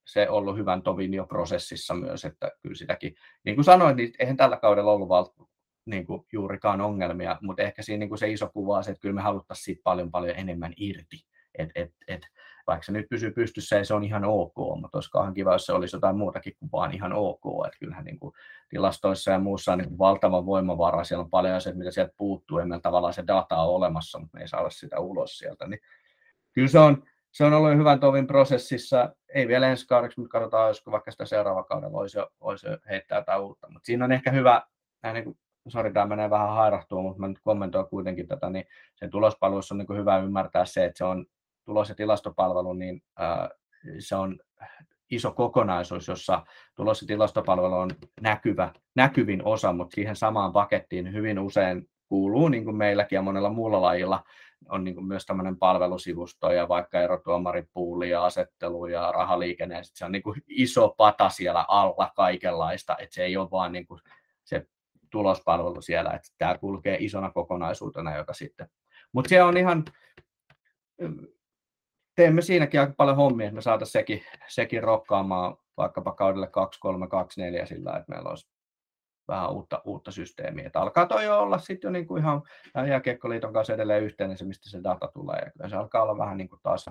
se 0.07 0.29
ollut 0.29 0.57
hyvän 0.57 0.81
tovin 0.81 1.13
jo 1.13 1.25
prosessissa 1.25 1.93
myös, 1.93 2.25
että 2.25 2.51
kyllä 2.61 2.75
sitäkin, 2.75 3.15
niin 3.43 3.55
kuin 3.55 3.65
sanoin, 3.65 3.95
niin 3.95 4.13
eihän 4.19 4.37
tällä 4.37 4.57
kaudella 4.57 4.91
ollut 4.91 5.09
val, 5.09 5.25
niin 5.85 6.05
kuin 6.05 6.25
juurikaan 6.31 6.81
ongelmia, 6.81 7.37
mutta 7.41 7.63
ehkä 7.63 7.81
siinä 7.81 7.99
niin 7.99 8.09
kuin 8.09 8.19
se 8.19 8.31
iso 8.31 8.49
kuva 8.53 8.77
on 8.77 8.83
se, 8.83 8.91
että 8.91 9.01
kyllä 9.01 9.15
me 9.15 9.21
haluttaisiin 9.21 9.63
siitä 9.65 9.81
paljon 9.83 10.11
paljon 10.11 10.35
enemmän 10.37 10.73
irti. 10.77 11.25
Et, 11.57 11.69
et, 11.75 11.93
et, 12.07 12.21
vaikka 12.67 12.83
se 12.83 12.91
nyt 12.91 13.09
pysyy 13.09 13.31
pystyssä 13.31 13.75
ja 13.75 13.85
se 13.85 13.93
on 13.93 14.03
ihan 14.03 14.25
ok, 14.25 14.55
mutta 14.55 14.97
olisikaan 14.97 15.33
kiva, 15.33 15.53
jos 15.53 15.65
se 15.65 15.73
olisi 15.73 15.95
jotain 15.95 16.17
muutakin 16.17 16.53
kuin 16.59 16.71
vaan 16.71 16.93
ihan 16.93 17.13
ok. 17.13 17.65
Että 17.65 17.79
kyllähän 17.79 18.05
niin 18.05 18.19
kuin 18.19 18.33
tilastoissa 18.69 19.31
ja 19.31 19.39
muussa 19.39 19.71
on 19.71 19.77
niin 19.77 19.97
valtava 19.97 20.45
voimavara, 20.45 21.03
siellä 21.03 21.23
on 21.23 21.29
paljon 21.29 21.55
asioita, 21.55 21.77
mitä 21.77 21.91
sieltä 21.91 22.13
puuttuu, 22.17 22.59
ja 22.59 22.65
meillä 22.65 22.81
tavallaan 22.81 23.13
se 23.13 23.23
data 23.27 23.57
on 23.57 23.75
olemassa, 23.75 24.19
mutta 24.19 24.37
me 24.37 24.41
ei 24.41 24.47
saada 24.47 24.69
sitä 24.69 24.99
ulos 24.99 25.37
sieltä. 25.37 25.67
Niin 25.67 25.79
kyllä 26.53 26.67
se 26.67 26.79
on, 26.79 27.03
se 27.31 27.45
on 27.45 27.53
ollut 27.53 27.77
hyvän 27.77 27.99
tovin 27.99 28.27
prosessissa, 28.27 29.15
ei 29.33 29.47
vielä 29.47 29.67
ensi 29.67 29.87
kaudeksi, 29.87 30.19
mutta 30.19 30.31
katsotaan, 30.31 30.67
josko 30.67 30.91
vaikka 30.91 31.11
sitä 31.11 31.25
seuraava 31.25 31.63
kauden 31.63 31.91
voisi, 31.91 32.17
voisi 32.41 32.67
heittää 32.89 33.17
jotain 33.17 33.41
uutta. 33.41 33.67
Mutta 33.69 33.85
siinä 33.85 34.05
on 34.05 34.11
ehkä 34.11 34.31
hyvä, 34.31 34.61
niin 35.13 35.23
kuin, 35.23 35.37
sori, 35.67 35.93
tämä 35.93 36.05
menee 36.05 36.29
vähän 36.29 36.49
hairahtua, 36.49 37.01
mutta 37.01 37.19
mä 37.19 37.27
nyt 37.27 37.39
kommentoin 37.43 37.87
kuitenkin 37.87 38.27
tätä, 38.27 38.49
niin 38.49 38.65
sen 38.95 39.09
tulospalvelussa 39.09 39.75
on 39.75 39.77
niin 39.77 39.97
hyvä 39.97 40.17
ymmärtää 40.17 40.65
se, 40.65 40.85
että 40.85 40.97
se 40.97 41.03
on 41.03 41.25
tulos- 41.65 41.89
ja 41.89 41.95
tilastopalvelu, 41.95 42.73
niin 42.73 43.01
äh, 43.21 43.49
se 43.99 44.15
on 44.15 44.39
iso 45.11 45.31
kokonaisuus, 45.31 46.07
jossa 46.07 46.45
tulos- 46.75 47.01
ja 47.01 47.07
tilastopalvelu 47.07 47.73
on 47.73 47.89
näkyvä, 48.21 48.73
näkyvin 48.95 49.45
osa, 49.45 49.73
mutta 49.73 49.95
siihen 49.95 50.15
samaan 50.15 50.53
pakettiin 50.53 51.13
hyvin 51.13 51.39
usein 51.39 51.89
kuuluu, 52.09 52.47
niin 52.47 52.63
kuin 52.63 52.75
meilläkin 52.75 53.15
ja 53.15 53.21
monella 53.21 53.49
muulla 53.49 53.81
lajilla, 53.81 54.23
on 54.69 54.83
niin 54.83 54.95
kuin 54.95 55.05
myös 55.05 55.25
tämmöinen 55.25 55.57
palvelusivusto 55.57 56.51
ja 56.51 56.67
vaikka 56.67 57.01
erotuomaripuuli 57.01 58.09
ja 58.09 58.25
asettelu 58.25 58.85
ja 58.85 59.11
rahaliikenne, 59.11 59.75
ja 59.75 59.81
se 59.83 60.05
on 60.05 60.11
niin 60.11 60.23
kuin 60.23 60.41
iso 60.47 60.93
pata 60.97 61.29
siellä 61.29 61.65
alla 61.67 62.11
kaikenlaista, 62.15 62.95
että 62.99 63.13
se 63.15 63.23
ei 63.23 63.37
ole 63.37 63.51
vaan 63.51 63.71
niin 63.71 63.87
kuin 63.87 64.01
se 64.43 64.67
tulospalvelu 65.09 65.81
siellä, 65.81 66.11
että 66.11 66.27
tämä 66.37 66.57
kulkee 66.57 66.97
isona 66.99 67.31
kokonaisuutena, 67.31 68.17
joka 68.17 68.33
sitten, 68.33 68.69
mutta 69.11 69.29
se 69.29 69.43
on 69.43 69.57
ihan 69.57 69.85
teemme 72.15 72.41
siinäkin 72.41 72.79
aika 72.79 72.93
paljon 72.97 73.17
hommia, 73.17 73.45
että 73.45 73.55
me 73.55 73.61
saataisiin 73.61 73.91
sekin, 73.91 74.23
sekin 74.47 74.83
rokkaamaan 74.83 75.57
vaikkapa 75.77 76.11
kaudelle 76.11 76.49
2-3-2-4 77.63 77.65
sillä, 77.65 77.97
että 77.97 78.11
meillä 78.11 78.29
olisi 78.29 78.49
vähän 79.27 79.51
uutta, 79.51 79.81
uutta 79.85 80.11
systeemiä. 80.11 80.67
Että 80.67 80.79
alkaa 80.79 81.05
toi 81.05 81.25
jo 81.25 81.39
olla 81.39 81.57
sitten 81.57 81.87
jo 81.87 81.91
niin 81.91 82.07
kuin 82.07 82.21
ihan 82.21 82.41
Jääkiekkoliiton 82.87 83.53
kanssa 83.53 83.73
edelleen 83.73 84.03
yhteinen 84.03 84.37
se, 84.37 84.45
mistä 84.45 84.69
se 84.69 84.83
data 84.83 85.07
tulee. 85.13 85.39
Ja 85.45 85.51
kyllä 85.51 85.69
se 85.69 85.75
alkaa 85.75 86.01
olla 86.01 86.17
vähän 86.17 86.37
niin 86.37 86.49
kuin 86.49 86.59
taas 86.63 86.89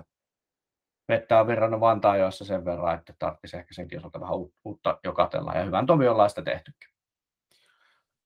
vettä 1.07 1.39
on 1.39 1.47
virrannut 1.47 1.79
Vantaajoissa 1.79 2.45
sen 2.45 2.65
verran, 2.65 2.99
että 2.99 3.13
tarvitsisi 3.19 3.57
ehkä 3.57 3.73
senkin 3.73 3.99
osalta 3.99 4.19
vähän 4.19 4.35
uutta 4.63 4.99
jo 5.03 5.13
katella. 5.13 5.53
Ja 5.55 5.63
hyvän 5.63 5.85
toviolla 5.85 6.29
sitä 6.29 6.41
tehtykin. 6.41 6.94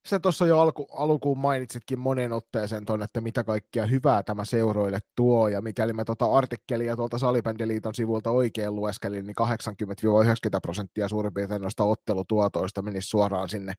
Se 0.10 0.19
tuossa 0.19 0.48
jo 0.48 0.60
alku, 0.60 0.88
alkuun 0.91 1.38
mainitsitkin 1.38 2.00
monen 2.00 2.34
otteeseen 2.34 2.86
tuonne, 2.86 3.04
että 3.04 3.22
mitä 3.22 3.43
kaikkia 3.43 3.86
hyvää 3.86 4.24
tämä 4.24 4.45
seuroille 4.45 5.00
tuo, 5.15 5.48
ja 5.48 5.62
mikäli 5.62 5.93
mä 5.93 6.06
tuota 6.06 6.26
artikkelia 6.26 6.95
tuolta 6.95 7.17
Salibändiliiton 7.17 7.95
sivulta 7.95 8.32
oikein 8.32 8.76
lueskelin, 8.76 9.28
niin 9.28 9.36
80-90 9.41 10.60
prosenttia 10.62 11.08
suurin 11.08 11.34
piirtein 11.34 11.62
noista 11.62 11.84
ottelutuotoista 11.84 12.82
menisi 12.82 13.08
suoraan 13.08 13.50
sinne, 13.50 13.74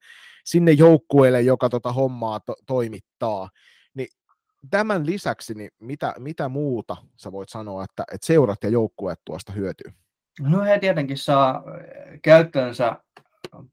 sinne 0.45 0.71
joukkueelle, 0.71 1.41
joka 1.41 1.69
tuota 1.69 1.93
hommaa 1.93 2.39
to, 2.39 2.55
toimittaa. 2.67 3.49
Niin 3.93 4.07
tämän 4.69 5.05
lisäksi, 5.05 5.53
niin 5.53 5.71
mitä, 5.79 6.13
mitä 6.17 6.49
muuta 6.49 6.97
sä 7.17 7.31
voit 7.31 7.49
sanoa, 7.49 7.83
että, 7.83 8.03
että 8.13 8.27
seurat 8.27 8.63
ja 8.63 8.69
joukkueet 8.69 9.19
tuosta 9.25 9.53
hyötyy? 9.53 9.91
No 10.39 10.61
he 10.61 10.79
tietenkin 10.79 11.17
saa 11.17 11.63
käyttöönsä 12.21 12.95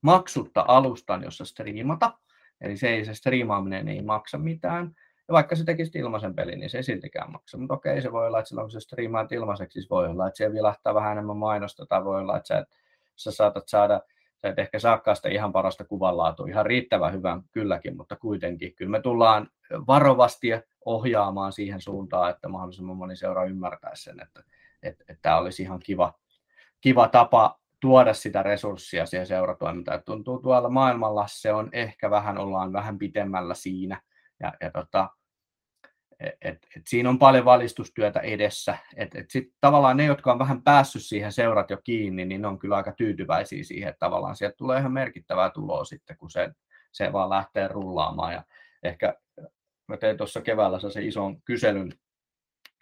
maksutta 0.03 0.64
alustan, 0.68 1.23
jossa 1.23 1.44
striimata. 1.44 2.18
Eli 2.61 2.77
se, 2.77 2.88
ei, 2.88 3.05
se 3.05 3.14
striimaaminen 3.14 3.88
ei 3.88 4.03
maksa 4.03 4.38
mitään. 4.38 4.94
Ja 5.29 5.33
vaikka 5.33 5.57
se 5.57 5.64
tekisi 5.64 5.99
ilmaisen 5.99 6.35
pelin, 6.35 6.61
niin 6.61 6.71
se 6.71 6.79
ei 6.79 6.83
siltikään 6.83 7.33
maksa. 7.33 7.59
Mutta 7.59 7.75
okei, 7.75 8.03
se 8.03 8.12
voi 8.12 8.27
olla, 8.27 8.38
että 8.38 8.49
silloin 8.49 8.64
kun 8.64 8.71
se 8.71 8.81
striimaat 8.81 9.33
ilmaiseksi, 9.33 9.73
siis 9.73 9.90
voi 9.90 10.07
olla, 10.07 10.27
että 10.27 10.37
siellä 10.37 10.55
vilahtaa 10.55 10.94
vähän 10.94 11.12
enemmän 11.12 11.37
mainosta, 11.37 11.87
tai 11.87 12.05
voi 12.05 12.21
olla, 12.21 12.37
että 12.37 12.47
sä, 12.47 12.59
et, 12.59 12.68
sä 13.16 13.31
saatat 13.31 13.68
saada, 13.68 14.01
sä 14.42 14.49
et 14.49 14.59
ehkä 14.59 14.79
saakaan 14.79 15.16
sitä 15.16 15.29
ihan 15.29 15.53
parasta 15.53 15.85
kuvanlaatua, 15.85 16.49
ihan 16.49 16.66
riittävän 16.66 17.12
hyvän 17.12 17.42
kylläkin, 17.53 17.97
mutta 17.97 18.16
kuitenkin. 18.16 18.75
Kyllä 18.75 18.90
me 18.90 19.03
tullaan 19.03 19.49
varovasti 19.87 20.49
ohjaamaan 20.85 21.53
siihen 21.53 21.81
suuntaan, 21.81 22.31
että 22.31 22.49
mahdollisimman 22.49 22.97
moni 22.97 23.16
seura 23.16 23.44
ymmärtäisi 23.44 24.03
sen, 24.03 24.21
että, 24.23 24.44
että, 24.83 25.05
että 25.09 25.23
tämä 25.23 25.38
olisi 25.38 25.62
ihan 25.62 25.79
kiva, 25.79 26.12
kiva 26.81 27.09
tapa 27.09 27.59
tuoda 27.81 28.14
sitä 28.14 28.43
resurssia 28.43 29.07
siihen 29.07 29.27
seuratoimintaan. 29.27 30.03
Tuntuu 30.07 30.38
tuolla 30.38 30.69
maailmalla 30.69 31.27
se 31.29 31.53
on 31.53 31.69
ehkä 31.73 32.11
vähän, 32.11 32.38
ollaan 32.38 32.73
vähän 32.73 32.99
pitemmällä 32.99 33.55
siinä. 33.55 34.03
Ja, 34.41 34.53
ja 34.61 34.71
tota, 34.71 35.09
et, 36.21 36.35
et, 36.43 36.67
et 36.77 36.83
siinä 36.87 37.09
on 37.09 37.19
paljon 37.19 37.45
valistustyötä 37.45 38.21
edessä. 38.21 38.79
Et, 38.97 39.14
et 39.14 39.31
sit 39.31 39.49
tavallaan 39.61 39.97
ne, 39.97 40.05
jotka 40.05 40.33
on 40.33 40.38
vähän 40.38 40.62
päässyt 40.62 41.03
siihen 41.03 41.33
seurat 41.33 41.71
jo 41.71 41.79
kiinni, 41.85 42.25
niin 42.25 42.43
ne 42.43 42.49
on 42.49 42.59
kyllä 42.59 42.77
aika 42.77 42.93
tyytyväisiä 42.93 43.64
siihen, 43.64 43.88
että 43.88 43.99
tavallaan 44.07 44.37
sieltä 44.37 44.57
tulee 44.57 44.79
ihan 44.79 44.93
merkittävää 44.93 45.51
tuloa 45.51 45.85
sitten, 45.85 46.17
kun 46.17 46.31
se, 46.31 46.51
se 46.93 47.12
vaan 47.12 47.31
lähtee 47.31 47.69
rullaamaan. 47.69 48.33
Ja 48.33 48.43
ehkä 48.83 49.14
mä 49.88 49.97
tein 49.97 50.17
tuossa 50.17 50.41
keväällä 50.41 50.79
se 50.79 51.03
ison 51.03 51.43
kyselyn 51.43 51.93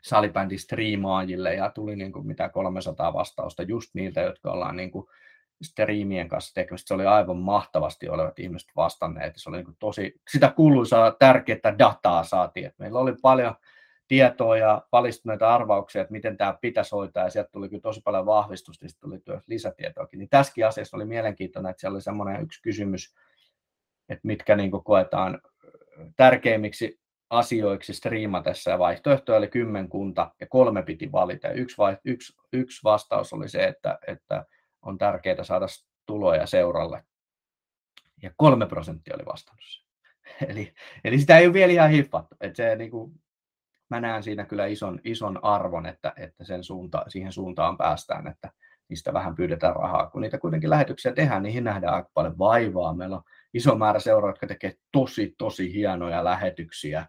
salibändin 0.06 0.58
striimaajille 0.58 1.54
ja 1.54 1.70
tuli 1.70 1.96
niin 1.96 2.12
kuin 2.12 2.26
mitä 2.26 2.48
300 2.48 3.12
vastausta 3.12 3.62
just 3.62 3.94
niiltä, 3.94 4.20
jotka 4.20 4.52
ollaan 4.52 4.76
niin 4.76 4.90
kuin 4.90 5.06
striimien 5.62 6.28
kanssa 6.28 6.54
tekemistä. 6.54 6.88
Se 6.88 6.94
oli 6.94 7.06
aivan 7.06 7.36
mahtavasti 7.36 8.08
olevat 8.08 8.38
ihmiset 8.38 8.68
vastanneet. 8.76 9.32
Se 9.36 9.48
oli 9.48 9.56
niin 9.56 9.64
kuin 9.64 9.76
tosi, 9.78 10.20
sitä 10.30 10.52
kuuluisaa 10.56 11.10
tärkeää 11.10 11.78
dataa 11.78 12.24
saatiin. 12.24 12.72
Meillä 12.78 12.98
oli 12.98 13.14
paljon 13.22 13.54
tietoa 14.08 14.56
ja 14.56 14.82
valistuneita 14.92 15.54
arvauksia, 15.54 16.02
että 16.02 16.12
miten 16.12 16.36
tämä 16.36 16.58
pitäisi 16.60 16.94
hoitaa, 16.94 17.24
ja 17.24 17.30
sieltä 17.30 17.50
tuli 17.52 17.68
kyllä 17.68 17.80
tosi 17.80 18.00
paljon 18.04 18.26
vahvistusta, 18.26 18.84
ja 18.84 18.88
sitten 18.88 19.10
tuli 19.10 19.38
lisätietoakin. 19.46 20.18
Niin 20.18 20.28
tässäkin 20.28 20.66
asiassa 20.66 20.96
oli 20.96 21.04
mielenkiintoinen, 21.04 21.70
että 21.70 21.80
siellä 21.80 21.94
oli 21.96 22.02
semmoinen 22.02 22.42
yksi 22.42 22.62
kysymys, 22.62 23.14
että 24.08 24.26
mitkä 24.26 24.56
niin 24.56 24.70
koetaan 24.70 25.40
tärkeimmiksi 26.16 27.00
asioiksi 27.30 27.92
striimatessa 27.94 28.70
ja 28.70 28.78
vaihtoehtoja 28.78 29.38
oli 29.38 29.48
kymmenkunta 29.48 30.30
ja 30.40 30.46
kolme 30.46 30.82
piti 30.82 31.12
valita. 31.12 31.50
Yksi, 31.50 31.78
vai, 31.78 31.96
yksi, 32.04 32.36
yksi 32.52 32.80
vastaus 32.84 33.32
oli 33.32 33.48
se, 33.48 33.64
että, 33.64 33.98
että 34.06 34.44
on 34.82 34.98
tärkeää 34.98 35.44
saada 35.44 35.66
tuloja 36.06 36.46
seuralle. 36.46 37.04
Ja 38.22 38.30
kolme 38.36 38.66
prosenttia 38.66 39.14
oli 39.14 39.26
vastannut 39.26 39.64
se. 39.64 39.86
Eli, 40.48 40.74
eli 41.04 41.18
sitä 41.18 41.38
ei 41.38 41.46
ole 41.46 41.54
vielä 41.54 41.72
ihan 41.72 41.90
hiffattu. 41.90 42.36
Että 42.40 42.56
se, 42.56 42.76
niin 42.76 42.90
kuin, 42.90 43.20
mä 43.88 44.00
näen 44.00 44.22
siinä 44.22 44.44
kyllä 44.44 44.66
ison, 44.66 45.00
ison 45.04 45.44
arvon, 45.44 45.86
että, 45.86 46.12
että 46.16 46.44
sen 46.44 46.64
suunta, 46.64 47.04
siihen 47.08 47.32
suuntaan 47.32 47.76
päästään, 47.76 48.26
että 48.26 48.50
niistä 48.88 49.12
vähän 49.12 49.34
pyydetään 49.34 49.76
rahaa. 49.76 50.10
Kun 50.10 50.22
niitä 50.22 50.38
kuitenkin 50.38 50.70
lähetyksiä 50.70 51.12
tehdään, 51.12 51.42
niihin 51.42 51.64
nähdään 51.64 51.94
aika 51.94 52.10
paljon 52.14 52.38
vaivaa. 52.38 52.94
Meillä 52.94 53.16
on 53.16 53.22
iso 53.54 53.74
määrä 53.74 54.00
seuraa, 54.00 54.30
jotka 54.30 54.46
tekee 54.46 54.74
tosi, 54.92 55.34
tosi 55.38 55.72
hienoja 55.72 56.24
lähetyksiä 56.24 57.06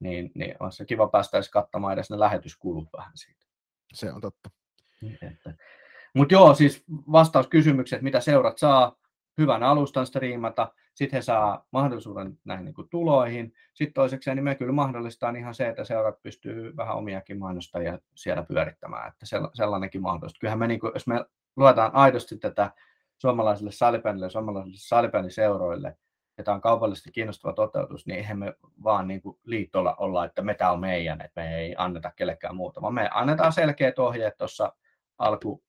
niin, 0.00 0.30
niin 0.34 0.56
on 0.60 0.72
se 0.72 0.84
kiva 0.84 1.08
päästä 1.08 1.36
edes 1.36 1.50
katsomaan 1.50 1.92
edes 1.92 2.10
ne 2.10 2.18
lähetyskulut 2.18 2.88
vähän 2.96 3.12
siitä. 3.14 3.46
Se 3.92 4.12
on 4.12 4.20
totta. 4.20 4.50
Niin, 5.00 5.18
Mutta 6.14 6.34
joo, 6.34 6.54
siis 6.54 6.84
vastaus 7.12 7.48
kysymykseen, 7.48 8.04
mitä 8.04 8.20
seurat 8.20 8.58
saa, 8.58 8.96
hyvän 9.38 9.62
alustan 9.62 10.06
striimata, 10.06 10.72
sitten 10.94 11.16
he 11.16 11.22
saa 11.22 11.66
mahdollisuuden 11.70 12.38
näihin 12.44 12.64
niin 12.64 12.74
kuin 12.74 12.88
tuloihin. 12.88 13.54
Sitten 13.74 13.94
toiseksi 13.94 14.34
niin 14.34 14.44
me 14.44 14.54
kyllä 14.54 14.72
mahdollistaa 14.72 15.30
ihan 15.30 15.54
se, 15.54 15.68
että 15.68 15.84
seurat 15.84 16.22
pystyy 16.22 16.76
vähän 16.76 16.96
omiakin 16.96 17.38
mainostajia 17.38 17.98
siellä 18.14 18.42
pyörittämään, 18.42 19.08
että 19.08 19.26
sellainenkin 19.54 20.02
mahdollista. 20.02 20.38
Kyllähän 20.40 20.58
me, 20.58 20.66
niin 20.66 20.80
kuin, 20.80 20.90
jos 20.94 21.06
me 21.06 21.24
luetaan 21.56 21.94
aidosti 21.94 22.38
tätä 22.38 22.70
suomalaisille 23.18 23.72
salibändille, 23.72 24.30
suomalaisille 24.30 24.78
salibändiseuroille, 24.78 25.96
ja 26.38 26.44
tämä 26.44 26.54
on 26.54 26.60
kaupallisesti 26.60 27.12
kiinnostava 27.12 27.52
toteutus, 27.52 28.06
niin 28.06 28.16
eihän 28.16 28.38
me 28.38 28.54
vaan 28.84 29.08
niin 29.08 29.22
kuin 29.22 29.38
liittolla 29.44 29.94
olla, 29.94 30.24
että 30.24 30.42
me 30.42 30.54
tämä 30.54 30.70
on 30.70 30.80
meidän, 30.80 31.20
että 31.20 31.40
me 31.40 31.56
ei 31.56 31.74
anneta 31.78 32.12
kellekään 32.16 32.56
muuta, 32.56 32.82
vaan 32.82 32.94
me 32.94 33.08
annetaan 33.12 33.52
selkeät 33.52 33.98
ohjeet 33.98 34.36
tuossa 34.36 34.72
alku, 35.18 35.64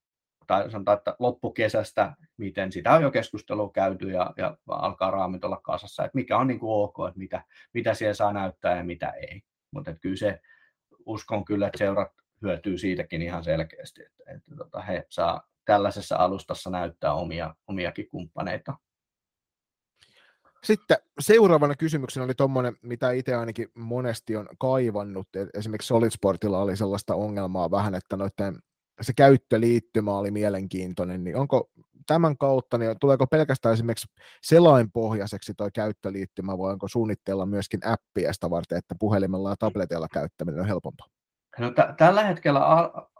tai 0.47 0.71
sanotaan, 0.71 0.97
että 0.97 1.15
loppukesästä, 1.19 2.13
miten 2.37 2.71
sitä 2.71 2.93
on 2.93 3.01
jo 3.01 3.11
keskustelua 3.11 3.71
käyty 3.71 4.11
ja, 4.11 4.33
ja 4.37 4.57
alkaa 4.67 5.11
raamit 5.11 5.43
olla 5.43 5.59
kasassa, 5.63 6.05
että 6.05 6.15
mikä 6.15 6.37
on 6.37 6.47
niin 6.47 6.59
kuin 6.59 6.83
ok, 6.83 6.95
että 7.07 7.19
mitä, 7.19 7.43
mitä 7.73 7.93
siellä 7.93 8.13
saa 8.13 8.33
näyttää 8.33 8.77
ja 8.77 8.83
mitä 8.83 9.09
ei. 9.09 9.41
Mutta 9.71 9.95
kyllä 9.95 10.15
se, 10.15 10.39
uskon 11.05 11.45
kyllä, 11.45 11.67
että 11.67 11.77
seurat 11.77 12.11
hyötyy 12.41 12.77
siitäkin 12.77 13.21
ihan 13.21 13.43
selkeästi, 13.43 14.03
että, 14.03 14.23
että, 14.27 14.33
että 14.35 14.55
tota, 14.57 14.81
he 14.81 15.05
saa 15.09 15.47
tällaisessa 15.65 16.15
alustassa 16.15 16.69
näyttää 16.69 17.13
omia, 17.13 17.55
omiakin 17.67 18.09
kumppaneita 18.09 18.73
sitten 20.65 20.97
seuraavana 21.19 21.75
kysymyksenä 21.75 22.23
oli 22.23 22.33
tuommoinen, 22.33 22.75
mitä 22.81 23.11
itse 23.11 23.35
ainakin 23.35 23.67
monesti 23.73 24.35
on 24.35 24.47
kaivannut. 24.59 25.27
Esimerkiksi 25.53 25.87
Solid 25.87 26.11
Sportilla 26.11 26.59
oli 26.59 26.77
sellaista 26.77 27.15
ongelmaa 27.15 27.71
vähän, 27.71 27.95
että 27.95 28.17
noiden, 28.17 28.59
se 29.01 29.13
käyttöliittymä 29.13 30.17
oli 30.17 30.31
mielenkiintoinen, 30.31 31.23
niin 31.23 31.35
onko 31.35 31.71
tämän 32.07 32.37
kautta, 32.37 32.77
niin 32.77 32.95
tuleeko 33.01 33.27
pelkästään 33.27 33.73
esimerkiksi 33.73 34.07
selainpohjaiseksi 34.41 35.53
tuo 35.57 35.69
käyttöliittymä, 35.73 36.57
vai 36.57 36.71
onko 36.71 36.87
suunnitteilla 36.87 37.45
myöskin 37.45 37.79
appia 37.85 38.33
sitä 38.33 38.49
varten, 38.49 38.77
että 38.77 38.95
puhelimella 38.99 39.49
ja 39.49 39.55
tabletilla 39.59 40.07
käyttäminen 40.13 40.61
on 40.61 40.67
helpompaa? 40.67 41.07
No, 41.59 41.71
t- 41.71 41.97
tällä 41.97 42.23
hetkellä 42.23 42.59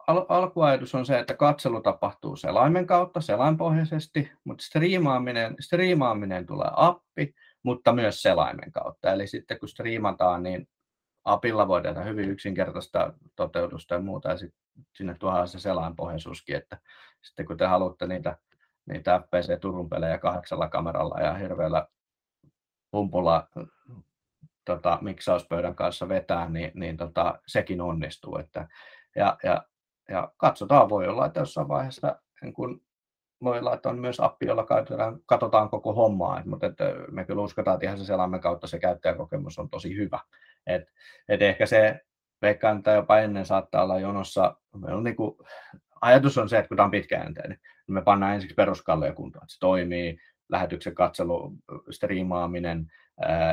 al- 0.08 0.18
al- 0.18 0.26
alkuajatus 0.30 0.96
on 0.96 1.06
se, 1.06 1.20
että 1.20 1.34
katselu 1.34 1.82
tapahtuu 1.82 2.36
selaimen 2.36 2.88
kautta, 2.88 3.22
selainpohjaisesti, 3.22 4.32
mutta 4.44 4.64
striimaaminen, 4.64 5.56
striimaaminen 5.60 6.46
tulee 6.46 6.70
appi, 6.76 7.36
mutta 7.64 7.94
myös 7.94 8.22
selaimen 8.22 8.72
kautta. 8.72 9.12
Eli 9.12 9.28
sitten 9.28 9.60
kun 9.60 9.70
striimataan, 9.70 10.44
niin 10.44 10.68
apilla 11.26 11.68
voi 11.68 11.82
tehdä 11.82 12.02
hyvin 12.02 12.30
yksinkertaista 12.30 13.14
toteutusta 13.36 13.96
ja 13.96 14.02
muuta, 14.02 14.30
ja 14.30 14.38
sitten 14.38 14.60
sinne 14.96 15.16
tuodaan 15.20 15.48
se 15.48 15.60
selainpohjaisuuskin, 15.60 16.56
että 16.56 16.78
sitten 17.22 17.46
kun 17.46 17.58
te 17.58 17.66
haluatte 17.66 18.08
niitä, 18.08 18.38
niitä 18.86 19.22
FPC 19.26 19.60
Turun 19.62 19.90
pelejä 19.90 20.18
kahdeksalla 20.18 20.70
kameralla 20.70 21.22
ja 21.22 21.34
hirveällä 21.34 21.88
pumpulla 22.92 23.48
tota, 24.66 24.98
miksauspöydän 25.02 25.76
kanssa 25.76 26.10
vetää, 26.10 26.50
niin, 26.50 26.72
niin 26.74 26.98
tota, 26.98 27.40
sekin 27.48 27.82
onnistuu. 27.82 28.38
Että, 28.38 28.68
ja, 29.16 29.38
ja, 29.44 29.66
ja 30.10 30.32
katsotaan, 30.38 30.90
voi 30.90 31.08
olla, 31.08 31.26
että 31.26 31.40
jossain 31.40 31.68
vaiheessa 31.68 32.16
niin 32.42 32.54
kun 32.54 32.82
voi 33.44 33.60
olla, 33.60 33.74
että 33.74 33.90
on 33.90 34.00
myös 34.00 34.20
appi, 34.20 34.46
jolla 34.46 34.66
katsotaan, 34.66 35.20
katsotaan 35.26 35.70
koko 35.70 35.94
hommaa, 35.94 36.42
mutta 36.46 36.68
että 36.68 36.86
me 37.12 37.26
kyllä 37.26 37.42
uskotaan, 37.42 37.76
että 37.76 37.86
ihan 37.86 37.98
se 37.98 38.06
selaimen 38.06 38.40
kautta 38.40 38.68
se 38.68 38.80
käyttäjäkokemus 38.80 39.60
on 39.60 39.70
tosi 39.70 39.96
hyvä. 39.96 40.20
Et, 40.68 40.84
et 41.30 41.42
ehkä 41.42 41.66
se, 41.66 42.02
veikkaan, 42.42 42.78
että 42.78 42.92
jopa 42.92 43.20
ennen 43.20 43.46
saattaa 43.46 43.84
olla 43.84 44.00
jonossa, 44.00 44.56
on 44.84 45.04
niin 45.04 45.16
kuin, 45.16 45.38
ajatus 46.02 46.38
on 46.38 46.50
se, 46.50 46.58
että 46.58 46.68
kun 46.68 46.78
tämä 46.78 46.86
on 46.86 46.92
pitkäjänteinen, 46.92 47.60
niin 47.88 47.94
me 47.94 48.02
pannaan 48.02 48.34
ensiksi 48.34 48.56
peruskalleja 48.56 49.14
kuntoon, 49.14 49.44
että 49.44 49.54
se 49.54 49.60
toimii, 49.60 50.18
lähetyksen 50.50 50.96
katselu, 50.96 51.54
striimaaminen, 51.90 52.92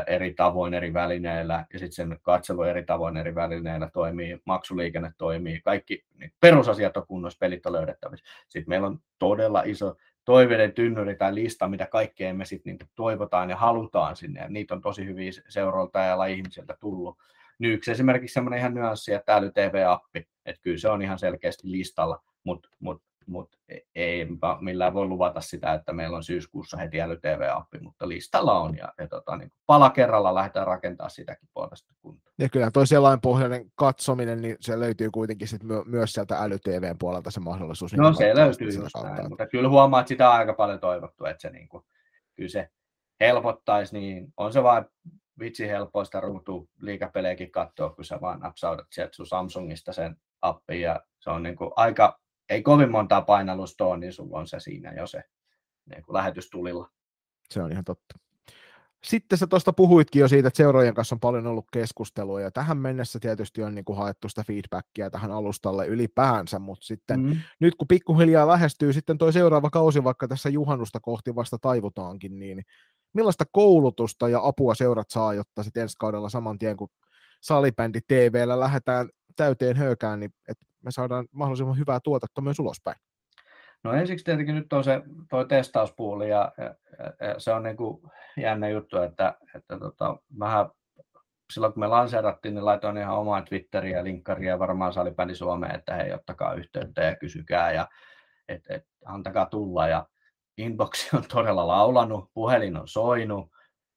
eri 0.06 0.34
tavoin 0.34 0.74
eri 0.74 0.94
välineillä 0.94 1.66
ja 1.72 1.78
sitten 1.78 1.92
sen 1.92 2.18
katselu 2.22 2.62
eri 2.62 2.84
tavoin 2.84 3.16
eri 3.16 3.34
välineillä 3.34 3.90
toimii, 3.92 4.40
maksuliikenne 4.44 5.12
toimii, 5.18 5.60
kaikki 5.60 6.04
niin 6.18 6.32
perusasiat 6.40 6.96
on 6.96 7.06
kunnossa, 7.06 7.38
pelit 7.38 7.66
on 7.66 7.72
löydettävissä. 7.72 8.26
Sitten 8.48 8.68
meillä 8.68 8.86
on 8.86 8.98
todella 9.18 9.62
iso 9.66 9.96
toiveiden 10.24 10.72
tynnyri 10.72 11.16
tai 11.16 11.34
lista, 11.34 11.68
mitä 11.68 11.86
kaikkea 11.86 12.34
me 12.34 12.44
sitten 12.44 12.76
niin 12.80 12.90
toivotaan 12.94 13.50
ja 13.50 13.56
halutaan 13.56 14.16
sinne, 14.16 14.40
ja 14.40 14.48
niitä 14.48 14.74
on 14.74 14.82
tosi 14.82 15.04
hyviä 15.04 15.30
seuralta 15.48 15.98
ja 15.98 16.24
ihmisiltä 16.24 16.76
tullut. 16.80 17.18
Nyt 17.58 17.74
yksi 17.74 17.90
esimerkiksi 17.90 18.34
semmoinen 18.34 18.60
ihan 18.60 18.74
nyanssi, 18.74 19.12
että 19.12 19.34
äly 19.34 19.52
TV-appi, 19.52 20.28
että 20.46 20.62
kyllä 20.62 20.78
se 20.78 20.88
on 20.88 21.02
ihan 21.02 21.18
selkeästi 21.18 21.70
listalla 21.70 22.22
mutta 22.44 22.68
mut, 22.80 23.02
mut 23.26 23.56
ei 23.94 24.26
millään 24.60 24.94
voi 24.94 25.06
luvata 25.06 25.40
sitä, 25.40 25.74
että 25.74 25.92
meillä 25.92 26.16
on 26.16 26.24
syyskuussa 26.24 26.76
heti 26.76 27.00
äly-TV-appi, 27.00 27.78
mutta 27.80 28.08
listalla 28.08 28.60
on 28.60 28.76
ja, 28.76 28.92
ja 28.98 29.08
tota, 29.08 29.36
niin 29.36 29.52
pala 29.66 29.90
kerralla 29.90 30.34
lähdetään 30.34 30.66
rakentamaan 30.66 31.10
sitäkin 31.10 31.48
puolesta 31.54 31.92
kuntoon. 32.02 32.34
Ja 32.38 32.48
kyllä 32.48 32.70
toi 32.70 32.86
selainpohjainen 32.86 33.64
katsominen, 33.74 34.42
niin 34.42 34.56
se 34.60 34.80
löytyy 34.80 35.10
kuitenkin 35.10 35.48
sit 35.48 35.62
my- 35.62 35.84
myös 35.86 36.12
sieltä 36.12 36.38
äly-TVn 36.38 36.96
puolelta 36.98 37.30
se 37.30 37.40
mahdollisuus. 37.40 37.92
No 37.92 38.08
niin 38.08 38.16
se 38.16 38.34
löytyy 38.34 38.68
just 38.68 38.96
näin, 39.02 39.28
mutta 39.28 39.46
kyllä 39.46 39.68
huomaa, 39.68 40.00
että 40.00 40.08
sitä 40.08 40.30
on 40.30 40.36
aika 40.36 40.54
paljon 40.54 40.80
toivottu, 40.80 41.24
että 41.24 41.42
se, 41.42 41.50
niin 41.50 41.68
kuin, 41.68 41.84
kyllä 42.36 42.48
se 42.48 42.68
helpottaisi, 43.20 43.98
niin 43.98 44.32
on 44.36 44.52
se 44.52 44.62
vaan 44.62 44.86
vitsi 45.38 45.68
helpoista 45.68 46.20
ruutu 46.20 46.68
liikapelejäkin 46.80 47.50
katsoa, 47.50 47.90
kun 47.90 48.04
sä 48.04 48.20
vaan 48.20 48.40
napsaudat 48.40 48.86
sieltä 48.90 49.16
sun 49.16 49.26
Samsungista 49.26 49.92
sen 49.92 50.16
appi 50.42 50.80
ja 50.80 51.00
se 51.20 51.30
on 51.30 51.42
niin 51.42 51.56
kuin 51.56 51.70
aika, 51.76 52.20
ei 52.48 52.62
kovin 52.62 52.90
montaa 52.90 53.22
painallusta 53.22 53.84
ole, 53.84 53.98
niin 53.98 54.12
sulla 54.12 54.38
on 54.38 54.46
se 54.46 54.60
siinä 54.60 54.92
jo 54.92 55.06
se 55.06 55.22
niin 55.90 56.02
kuin 56.02 56.14
lähetystulilla. 56.14 56.90
Se 57.50 57.62
on 57.62 57.72
ihan 57.72 57.84
totta. 57.84 58.18
Sitten 59.04 59.38
sä 59.38 59.46
tuosta 59.46 59.72
puhuitkin 59.72 60.20
jo 60.20 60.28
siitä, 60.28 60.48
että 60.48 60.56
seuraajien 60.56 60.94
kanssa 60.94 61.14
on 61.14 61.20
paljon 61.20 61.46
ollut 61.46 61.66
keskustelua, 61.72 62.40
ja 62.40 62.50
tähän 62.50 62.78
mennessä 62.78 63.18
tietysti 63.20 63.62
on 63.62 63.74
niin 63.74 63.84
kuin 63.84 63.98
haettu 63.98 64.28
sitä 64.28 64.44
feedbackia 64.46 65.10
tähän 65.10 65.32
alustalle 65.32 65.86
ylipäänsä, 65.86 66.58
mutta 66.58 66.86
sitten 66.86 67.20
mm. 67.20 67.36
nyt 67.60 67.74
kun 67.74 67.88
pikkuhiljaa 67.88 68.46
lähestyy 68.46 68.92
sitten 68.92 69.18
toi 69.18 69.32
seuraava 69.32 69.70
kausi, 69.70 70.04
vaikka 70.04 70.28
tässä 70.28 70.48
juhannusta 70.48 71.00
kohti 71.00 71.34
vasta 71.34 71.58
taivutaankin, 71.58 72.38
niin 72.38 72.62
millaista 73.12 73.44
koulutusta 73.52 74.28
ja 74.28 74.40
apua 74.42 74.74
seurat 74.74 75.10
saa, 75.10 75.34
jotta 75.34 75.62
sitten 75.62 75.82
ensi 75.82 75.96
kaudella 75.98 76.28
saman 76.28 76.58
tien, 76.58 76.76
kun 76.76 76.88
salibändi 77.40 78.00
TVllä 78.08 78.60
lähdetään 78.60 79.08
täyteen 79.36 79.76
höykään, 79.76 80.20
niin 80.20 80.30
että 80.48 80.66
me 80.82 80.90
saadaan 80.90 81.26
mahdollisimman 81.32 81.78
hyvää 81.78 82.00
tuotetta 82.04 82.40
myös 82.40 82.58
ulospäin? 82.58 82.96
No 83.84 83.92
ensiksi 83.92 84.24
tietenkin 84.24 84.54
nyt 84.54 84.72
on 84.72 84.84
se 84.84 85.02
toi 85.30 85.46
testauspuuli 85.46 86.28
ja, 86.28 86.52
ja, 86.58 86.74
ja 87.26 87.40
se 87.40 87.52
on 87.52 87.62
niin 87.62 87.76
kuin 87.76 88.02
jännä 88.36 88.68
juttu, 88.68 88.96
että, 88.96 89.34
että 89.56 89.78
tota, 89.78 90.16
vähän 90.38 90.66
silloin 91.52 91.72
kun 91.72 91.80
me 91.80 91.86
lanseerattiin, 91.86 92.54
niin 92.54 92.64
laitoin 92.64 92.96
ihan 92.96 93.18
omaa 93.18 93.42
Twitteriä 93.42 93.96
ja 93.96 94.04
linkkaria 94.04 94.50
ja 94.50 94.58
varmaan 94.58 94.92
salibändi 94.92 95.34
Suomeen, 95.34 95.74
että 95.74 95.94
hei, 95.94 96.12
ottakaa 96.12 96.54
yhteyttä 96.54 97.02
ja 97.02 97.16
kysykää 97.16 97.72
ja 97.72 97.88
et, 98.48 98.62
et, 98.68 98.84
antakaa 99.04 99.46
tulla 99.46 99.88
ja 99.88 100.06
inboxi 100.58 101.16
on 101.16 101.24
todella 101.28 101.66
laulanut, 101.66 102.30
puhelin 102.34 102.76
on 102.76 102.88
soinut, 102.88 103.50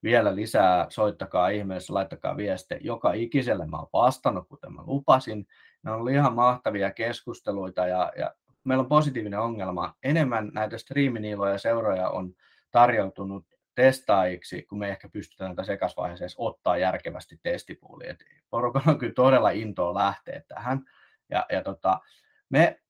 vielä 0.04 0.36
lisää, 0.36 0.86
soittakaa 0.90 1.50
ihmeessä, 1.50 1.94
laittakaa 1.94 2.38
vieste. 2.38 2.80
Joka 2.82 3.14
ikiselle 3.14 3.66
mä 3.66 3.78
oon 3.78 3.88
vastannut, 3.94 4.48
kuten 4.48 4.74
mä 4.74 4.82
lupasin. 4.86 5.46
Ne 5.86 5.92
on 5.92 5.98
ollut 5.98 6.12
ihan 6.12 6.34
mahtavia 6.34 6.92
keskusteluita 6.92 7.88
ja, 7.88 8.12
ja 8.18 8.34
meillä 8.64 8.82
on 8.82 8.90
positiivinen 8.90 9.40
ongelma. 9.40 9.96
Enemmän 10.04 10.52
näitä 10.54 10.78
striiminiiloja 10.78 11.58
seuroja 11.58 12.10
on 12.10 12.36
tarjoutunut 12.72 13.46
testaajiksi, 13.76 14.64
kun 14.64 14.80
me 14.80 14.90
ehkä 14.90 15.10
pystytään 15.10 15.56
tässä 15.56 15.74
ekasvaiheessa 15.74 16.36
ottaa 16.42 16.78
järkevästi 16.78 17.40
testipuoliin. 17.44 18.18
Porukalla 18.50 18.92
on 18.92 18.98
kyllä 18.98 19.14
todella 19.14 19.50
intoa 19.50 19.94
lähteä 19.94 20.42
tähän. 20.48 20.82
Ja, 21.30 21.46
ja 21.52 21.64
tota, 21.64 22.00
me 22.50 22.82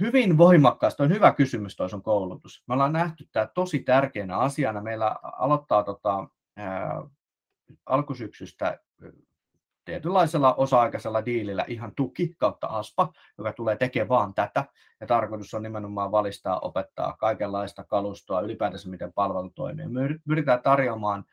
hyvin 0.00 0.38
voimakkaasti, 0.38 1.02
on 1.02 1.10
hyvä 1.10 1.32
kysymys 1.32 1.76
toi 1.76 1.90
sun 1.90 2.02
koulutus. 2.02 2.62
Me 2.66 2.74
ollaan 2.74 2.92
nähty 2.92 3.28
tämä 3.32 3.46
tosi 3.46 3.78
tärkeänä 3.78 4.36
asiana. 4.36 4.82
Meillä 4.82 5.16
aloittaa 5.22 5.82
tota, 5.82 6.28
ää, 6.56 7.02
alkusyksystä 7.86 8.80
tietynlaisella 9.88 10.54
osa-aikaisella 10.54 11.24
diilillä 11.24 11.64
ihan 11.68 11.92
tuki 11.96 12.34
kautta 12.38 12.66
ASPA, 12.66 13.12
joka 13.38 13.52
tulee 13.52 13.76
tekemään 13.76 14.08
vaan 14.08 14.34
tätä. 14.34 14.64
Ja 15.00 15.06
tarkoitus 15.06 15.54
on 15.54 15.62
nimenomaan 15.62 16.12
valistaa, 16.12 16.60
opettaa 16.60 17.16
kaikenlaista 17.18 17.84
kalustoa, 17.84 18.40
ylipäätänsä 18.40 18.88
miten 18.88 19.12
palvelu 19.12 19.50
toimii. 19.50 19.86
Me 19.88 20.18
pyritään 20.28 20.62
tarjoamaan 20.62 21.24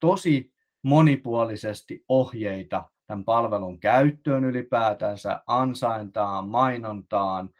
tosi 0.00 0.52
monipuolisesti 0.82 2.04
ohjeita 2.08 2.84
tämän 3.06 3.24
palvelun 3.24 3.80
käyttöön 3.80 4.44
ylipäätänsä, 4.44 5.42
ansaintaan, 5.46 6.48
mainontaan, 6.48 7.50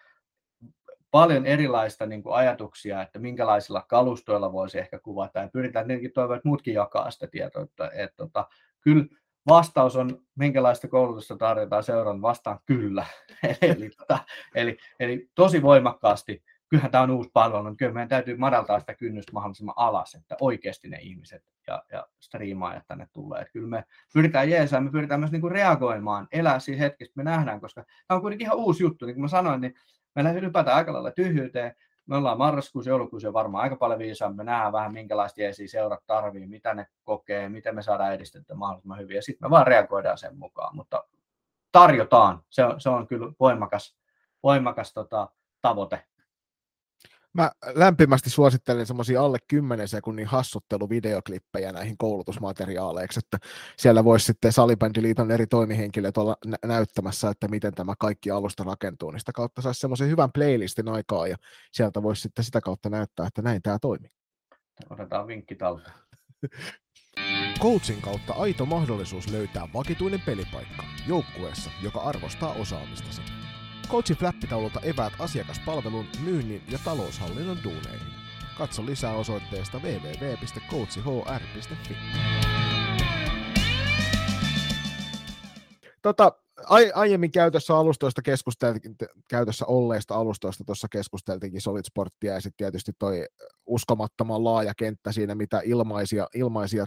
paljon 1.10 1.46
erilaista 1.46 2.06
niin 2.06 2.22
kuin 2.22 2.34
ajatuksia, 2.34 3.02
että 3.02 3.18
minkälaisilla 3.18 3.82
kalustoilla 3.88 4.52
voisi 4.52 4.78
ehkä 4.78 4.98
kuvata, 4.98 5.38
ja 5.38 5.48
pyritään 5.48 5.86
tietenkin 5.86 6.12
toivoa, 6.12 6.36
että 6.36 6.48
muutkin 6.48 6.74
jakaa 6.74 7.10
sitä 7.10 7.26
tietoa, 7.26 7.62
että, 7.62 7.84
että, 7.84 8.02
että 8.02 8.16
tota, 8.16 8.48
kyllä 8.80 9.04
vastaus 9.46 9.96
on, 9.96 10.18
minkälaista 10.36 10.88
koulutusta 10.88 11.36
tarjotaan 11.36 11.82
seuran 11.82 12.22
vastaan, 12.22 12.58
kyllä. 12.66 13.06
eli, 13.62 13.90
tota, 13.90 14.18
eli, 14.54 14.78
eli 15.00 15.30
tosi 15.34 15.62
voimakkaasti, 15.62 16.42
kyllähän 16.68 16.90
tämä 16.90 17.04
on 17.04 17.10
uusi 17.10 17.30
palvelu, 17.32 17.62
niin 17.62 17.76
kyllä 17.76 17.92
meidän 17.92 18.08
täytyy 18.08 18.36
madaltaa 18.36 18.80
sitä 18.80 18.94
kynnystä 18.94 19.32
mahdollisimman 19.32 19.74
alas, 19.76 20.14
että 20.14 20.36
oikeasti 20.40 20.88
ne 20.88 20.98
ihmiset 21.00 21.42
ja, 21.66 21.82
ja 21.92 22.06
striimaajat 22.20 22.86
tänne 22.86 23.06
tulee. 23.12 23.40
Että 23.40 23.52
kyllä 23.52 23.68
me 23.68 23.84
pyritään 24.14 24.50
jeesaa, 24.50 24.80
me 24.80 24.90
pyritään 24.90 25.20
myös 25.20 25.32
niinku 25.32 25.48
reagoimaan, 25.48 26.28
elää 26.32 26.58
siinä 26.58 26.82
hetkessä, 26.82 27.12
me 27.16 27.24
nähdään, 27.24 27.60
koska 27.60 27.84
tämä 28.08 28.16
on 28.16 28.20
kuitenkin 28.20 28.46
ihan 28.46 28.58
uusi 28.58 28.82
juttu, 28.82 29.06
niin 29.06 29.14
kuin 29.14 29.22
mä 29.22 29.28
sanoin, 29.28 29.60
niin 29.60 29.74
meillä 30.14 30.30
hypätään 30.30 30.76
aika 30.76 30.92
lailla 30.92 31.10
tyhjyyteen, 31.10 31.74
me 32.06 32.16
ollaan 32.16 32.38
marraskuussa, 32.38 32.90
joulukuussa 32.90 33.32
varmaan 33.32 33.62
aika 33.62 33.76
paljon 33.76 33.98
viisaa, 33.98 34.32
me 34.32 34.44
nähdään 34.44 34.72
vähän 34.72 34.92
minkälaista 34.92 35.40
jeesiä 35.40 35.68
seurat 35.68 36.06
tarvii, 36.06 36.46
mitä 36.46 36.74
ne 36.74 36.86
kokee, 37.04 37.48
miten 37.48 37.74
me 37.74 37.82
saadaan 37.82 38.14
edistettyä 38.14 38.56
mahdollisimman 38.56 38.98
hyvin. 38.98 39.16
Ja 39.16 39.22
sitten 39.22 39.46
me 39.46 39.50
vaan 39.50 39.66
reagoidaan 39.66 40.18
sen 40.18 40.38
mukaan, 40.38 40.76
mutta 40.76 41.04
tarjotaan, 41.72 42.42
se 42.50 42.64
on, 42.64 42.80
se 42.80 42.88
on 42.88 43.06
kyllä 43.06 43.32
voimakas, 43.40 43.96
voimakas 44.42 44.92
tota, 44.92 45.28
tavoite. 45.60 46.04
Mä 47.36 47.50
lämpimästi 47.74 48.30
suosittelen 48.30 48.86
semmoisia 48.86 49.22
alle 49.22 49.38
10 49.48 49.88
sekunnin 49.88 50.26
hassutteluvideoklippejä 50.26 51.72
näihin 51.72 51.98
koulutusmateriaaleiksi, 51.98 53.18
että 53.18 53.38
siellä 53.76 54.04
voisi 54.04 54.26
sitten 54.26 54.52
Salibändiliiton 54.52 55.30
eri 55.30 55.46
toimihenkilöt 55.46 56.16
olla 56.16 56.36
nä- 56.46 56.56
näyttämässä, 56.64 57.30
että 57.30 57.48
miten 57.48 57.74
tämä 57.74 57.94
kaikki 57.98 58.30
alusta 58.30 58.64
rakentuu, 58.64 59.10
niin 59.10 59.20
sitä 59.20 59.32
kautta 59.32 59.62
saisi 59.62 59.80
semmoisen 59.80 60.08
hyvän 60.08 60.32
playlistin 60.32 60.88
aikaa 60.88 61.26
ja 61.26 61.36
sieltä 61.72 62.02
voisi 62.02 62.22
sitten 62.22 62.44
sitä 62.44 62.60
kautta 62.60 62.90
näyttää, 62.90 63.26
että 63.26 63.42
näin 63.42 63.62
tämä 63.62 63.78
toimii. 63.78 64.10
Otetaan 64.90 65.26
vinkki 65.26 65.54
talteen. 65.54 65.96
Coachin 67.62 68.02
kautta 68.02 68.32
aito 68.32 68.66
mahdollisuus 68.66 69.28
löytää 69.30 69.68
vakituinen 69.74 70.20
pelipaikka 70.26 70.84
joukkueessa, 71.06 71.70
joka 71.82 72.00
arvostaa 72.00 72.52
osaamistasi. 72.52 73.22
Coachin 73.90 74.16
flappitaululta 74.16 74.80
eväät 74.80 75.12
asiakaspalvelun, 75.18 76.06
myynnin 76.24 76.62
ja 76.68 76.78
taloushallinnon 76.84 77.58
duuneihin. 77.64 78.06
Katso 78.58 78.86
lisää 78.86 79.14
osoitteesta 79.14 79.78
www.coachihr.fi. 79.78 81.96
Tota, 86.02 86.32
ai, 86.64 86.92
aiemmin 86.94 87.30
käytössä 87.30 87.76
alustoista 87.76 88.22
keskusteltiin, 88.22 88.96
käytössä 89.28 89.66
olleista 89.66 90.14
alustoista 90.14 90.64
tuossa 90.64 90.88
keskusteltiinkin 90.90 91.60
Solid 91.60 91.84
Sporttia 91.84 92.34
ja 92.34 92.40
sitten 92.40 92.56
tietysti 92.56 92.92
toi 92.98 93.26
uskomattoman 93.66 94.44
laaja 94.44 94.72
kenttä 94.76 95.12
siinä, 95.12 95.34
mitä 95.34 95.60
ilmaisia, 95.64 96.26
ilmaisia 96.34 96.86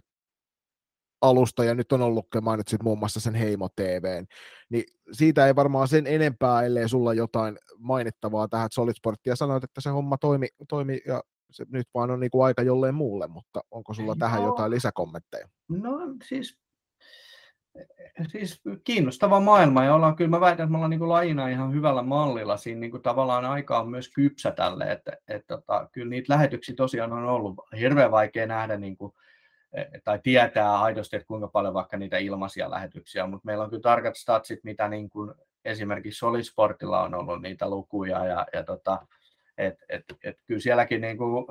alusta, 1.21 1.63
ja 1.63 1.75
nyt 1.75 1.91
on 1.91 2.01
ollut, 2.01 2.27
mainitsit 2.41 2.83
muun 2.83 2.99
muassa 2.99 3.19
sen 3.19 3.35
Heimo 3.35 3.69
TVn, 3.75 4.25
niin 4.69 4.83
siitä 5.11 5.47
ei 5.47 5.55
varmaan 5.55 5.87
sen 5.87 6.07
enempää, 6.07 6.63
ellei 6.63 6.89
sulla 6.89 7.13
jotain 7.13 7.57
mainittavaa 7.77 8.47
tähän 8.47 8.69
Solid 8.71 8.93
Sporttiin, 8.97 9.31
ja 9.31 9.35
sanoit, 9.35 9.63
että 9.63 9.81
se 9.81 9.89
homma 9.89 10.17
toimi, 10.17 10.47
toimi 10.69 11.01
ja 11.07 11.23
se 11.51 11.65
nyt 11.69 11.87
vaan 11.93 12.11
on 12.11 12.19
niin 12.19 12.31
kuin 12.31 12.45
aika 12.45 12.61
jolleen 12.61 12.95
muulle, 12.95 13.27
mutta 13.27 13.61
onko 13.71 13.93
sulla 13.93 14.15
tähän 14.19 14.43
jotain 14.43 14.71
lisäkommentteja? 14.71 15.47
No 15.69 15.99
siis, 16.23 16.57
siis 18.27 18.61
kiinnostava 18.83 19.39
maailma, 19.39 19.83
ja 19.83 19.95
ollaan, 19.95 20.15
kyllä 20.15 20.29
mä 20.29 20.39
väitän, 20.39 20.63
että 20.63 20.71
me 20.71 20.77
ollaan 20.77 20.89
niin 20.89 20.99
kuin 20.99 21.09
lajina 21.09 21.47
ihan 21.47 21.73
hyvällä 21.73 22.03
mallilla, 22.03 22.57
siinä 22.57 22.79
niin 22.79 22.91
kuin 22.91 23.03
tavallaan 23.03 23.45
aika 23.45 23.79
on 23.79 23.89
myös 23.89 24.09
kypsä 24.09 24.51
tälle, 24.51 24.91
että, 24.91 25.11
että, 25.11 25.35
että 25.35 25.57
tota, 25.57 25.89
kyllä 25.91 26.09
niitä 26.09 26.33
lähetyksiä 26.33 26.75
tosiaan 26.75 27.13
on 27.13 27.25
ollut 27.25 27.55
hirveän 27.79 28.11
vaikea 28.11 28.47
nähdä 28.47 28.77
niin 28.77 28.97
kuin 28.97 29.13
tai 30.03 30.19
tietää 30.23 30.81
aidosti, 30.81 31.15
että 31.15 31.27
kuinka 31.27 31.47
paljon 31.47 31.73
vaikka 31.73 31.97
niitä 31.97 32.17
ilmaisia 32.17 32.71
lähetyksiä 32.71 33.27
mutta 33.27 33.45
meillä 33.45 33.63
on 33.63 33.69
kyllä 33.69 33.81
tarkat 33.81 34.15
statsit, 34.15 34.63
mitä 34.63 34.87
niin 34.87 35.09
kuin 35.09 35.33
esimerkiksi 35.65 36.19
Solisportilla 36.19 37.03
on 37.03 37.15
ollut 37.15 37.41
niitä 37.41 37.69
lukuja, 37.69 38.25
ja, 38.25 38.47
ja 38.53 38.63
tota, 38.63 39.07
et, 39.57 39.75
et, 39.89 40.03
et 40.23 40.37
kyllä 40.47 40.61
sielläkin 40.61 41.01
niin 41.01 41.17
kuin 41.17 41.47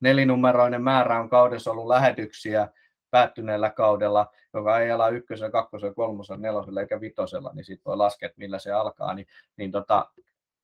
nelinumeroinen 0.00 0.82
määrä 0.82 1.20
on 1.20 1.28
kaudessa 1.28 1.70
ollut 1.70 1.86
lähetyksiä 1.86 2.68
päättyneellä 3.10 3.70
kaudella, 3.70 4.32
joka 4.54 4.80
ei 4.80 4.90
ala 4.90 5.08
ykkösellä, 5.08 5.50
kakkosella, 5.50 5.94
kolmosella, 5.94 6.40
nelosella 6.40 6.80
eikä 6.80 7.00
vitosella, 7.00 7.50
niin 7.54 7.64
sitten 7.64 7.84
voi 7.84 7.96
laskea, 7.96 8.26
että 8.26 8.38
millä 8.38 8.58
se 8.58 8.72
alkaa, 8.72 9.14
niin, 9.14 9.26
niin 9.56 9.70
tota, 9.70 10.10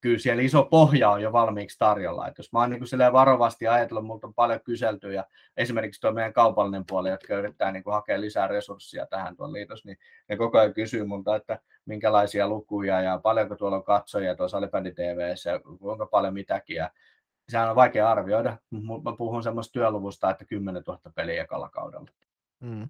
kyllä 0.04 0.18
siellä 0.18 0.42
iso 0.42 0.64
pohja 0.64 1.10
on 1.10 1.22
jo 1.22 1.32
valmiiksi 1.32 1.78
tarjolla. 1.78 2.28
Et 2.28 2.38
jos 2.38 2.52
mä 2.52 2.58
oon 2.58 2.70
niin 2.70 2.80
kuin 2.80 3.12
varovasti 3.12 3.68
ajatellut, 3.68 4.06
multa 4.06 4.26
on 4.26 4.34
paljon 4.34 4.60
kyselty 4.64 5.12
ja 5.12 5.24
esimerkiksi 5.56 6.00
tuo 6.00 6.12
meidän 6.12 6.32
kaupallinen 6.32 6.84
puoli, 6.88 7.10
jotka 7.10 7.34
yrittää 7.34 7.72
niin 7.72 7.84
kuin 7.84 7.94
hakea 7.94 8.20
lisää 8.20 8.48
resursseja 8.48 9.06
tähän 9.06 9.36
tuon 9.36 9.52
liitos, 9.52 9.84
niin 9.84 9.98
ne 10.28 10.36
koko 10.36 10.58
ajan 10.58 10.74
kysyy 10.74 11.04
multa, 11.04 11.36
että 11.36 11.58
minkälaisia 11.86 12.48
lukuja 12.48 13.00
ja 13.00 13.18
paljonko 13.18 13.56
tuolla 13.56 13.76
on 13.76 13.84
katsojia 13.84 14.34
tuossa 14.34 14.56
Salibändi 14.56 14.92
TVssä 14.92 15.50
ja 15.50 15.60
kuinka 15.60 16.06
paljon 16.06 16.34
mitäkin. 16.34 16.76
Ja 16.76 16.90
sehän 17.48 17.70
on 17.70 17.76
vaikea 17.76 18.10
arvioida, 18.10 18.56
mutta 18.70 19.10
mä 19.10 19.16
puhun 19.16 19.42
semmoista 19.42 19.72
työluvusta, 19.72 20.30
että 20.30 20.44
10 20.44 20.82
000 20.86 21.00
peliä 21.14 21.42
ekalla 21.42 21.68
kaudella. 21.68 22.10
Mm. 22.60 22.88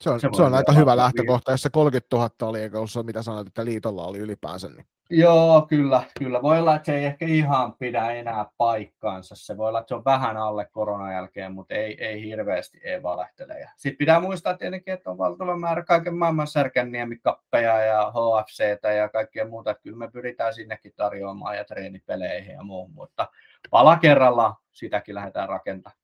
Se 0.00 0.10
on, 0.10 0.20
se, 0.20 0.28
se 0.36 0.42
on 0.42 0.54
aika 0.54 0.72
hyvä 0.72 0.96
lähtökohta, 0.96 1.50
jos 1.50 1.62
se 1.62 1.70
30 1.70 2.16
000 2.16 2.30
oli, 2.42 2.60
eikä 2.60 2.78
ollut 2.78 3.06
mitä 3.06 3.22
sanoit, 3.22 3.48
että 3.48 3.64
liitolla 3.64 4.06
oli 4.06 4.18
ylipäänsä. 4.18 4.68
Niin. 4.68 4.86
Joo, 5.14 5.66
kyllä, 5.68 6.02
kyllä. 6.18 6.42
Voi 6.42 6.58
olla, 6.58 6.76
että 6.76 6.86
se 6.86 6.98
ei 6.98 7.04
ehkä 7.04 7.26
ihan 7.26 7.74
pidä 7.78 8.10
enää 8.10 8.46
paikkaansa. 8.56 9.34
Se 9.36 9.56
voi 9.56 9.68
olla, 9.68 9.80
että 9.80 9.88
se 9.88 9.94
on 9.94 10.04
vähän 10.04 10.36
alle 10.36 10.68
koronan 10.72 11.12
jälkeen, 11.12 11.52
mutta 11.52 11.74
ei, 11.74 12.04
ei 12.04 12.22
hirveästi 12.22 12.80
ei 12.84 13.02
valehtele. 13.02 13.68
Sitten 13.76 13.98
pitää 13.98 14.20
muistaa 14.20 14.56
tietenkin, 14.56 14.94
että 14.94 15.10
on 15.10 15.18
valtava 15.18 15.56
määrä 15.56 15.84
kaiken 15.84 16.14
maailman 16.14 16.46
särkänniemikappeja 16.46 17.78
ja 17.78 18.12
HFCtä 18.12 18.92
ja 18.92 19.08
kaikkea 19.08 19.48
muuta. 19.48 19.70
Että 19.70 19.82
kyllä 19.82 19.96
me 19.96 20.10
pyritään 20.10 20.54
sinnekin 20.54 20.92
tarjoamaan 20.96 21.56
ja 21.56 21.64
treenipeleihin 21.64 22.52
ja 22.52 22.62
muuhun, 22.62 22.92
mutta 22.92 23.28
pala 23.70 23.96
kerralla 23.96 24.54
sitäkin 24.72 25.14
lähdetään 25.14 25.48
rakentamaan. 25.48 25.98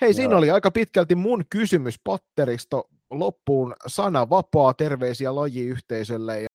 Hei, 0.00 0.14
siinä 0.14 0.32
Joo. 0.32 0.38
oli 0.38 0.50
aika 0.50 0.70
pitkälti 0.70 1.14
mun 1.14 1.44
kysymys 1.50 2.00
patteristo 2.04 2.88
loppuun 3.10 3.74
sana 3.86 4.30
vapaa 4.30 4.74
terveisiä 4.74 5.34
lajiyhteisölle. 5.34 6.46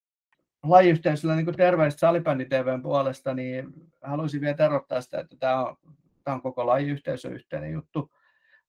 Lajiyhteisölle 0.63 1.35
niin 1.35 1.55
terveistä 1.57 1.99
Salibändi 1.99 2.45
TVn 2.45 2.81
puolesta, 2.81 3.33
niin 3.33 3.73
haluaisin 4.01 4.41
vielä 4.41 4.57
terottaa 4.57 5.01
sitä, 5.01 5.19
että 5.19 5.35
tämä 5.39 5.65
on, 5.65 5.75
tämä 6.23 6.35
on 6.35 6.41
koko 6.41 6.67
lajiyhteisö 6.67 7.29
yhteinen 7.29 7.71
juttu. 7.71 8.11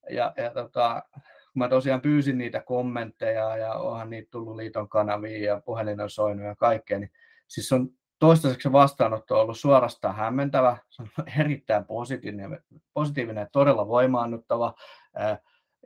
Ja, 0.09 0.33
ja 0.37 0.53
tota, 0.53 1.03
kun 1.13 1.23
mä 1.59 1.69
tosiaan 1.69 2.01
pyysin 2.01 2.37
niitä 2.37 2.61
kommentteja 2.61 3.57
ja 3.57 3.73
onhan 3.73 4.09
niitä 4.09 4.31
tullut 4.31 4.55
liiton 4.55 4.89
kanaviin 4.89 5.43
ja 5.43 5.61
puhelin 5.65 6.01
on 6.01 6.09
soinut 6.09 6.45
ja 6.45 6.55
kaikkea, 6.55 6.99
niin 6.99 7.11
siis 7.47 7.71
on 7.71 7.89
toistaiseksi 8.19 8.71
vastaanotto 8.71 9.35
on 9.35 9.41
ollut 9.41 9.59
suorastaan 9.59 10.15
hämmentävä, 10.15 10.77
se 10.89 11.01
on 11.01 11.09
erittäin 11.39 11.85
positiivinen, 11.85 12.59
positiivinen 12.93 13.47
todella 13.51 13.87
voimaannuttava. 13.87 14.73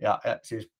Ja, 0.01 0.19
ja 0.23 0.39
siis 0.41 0.71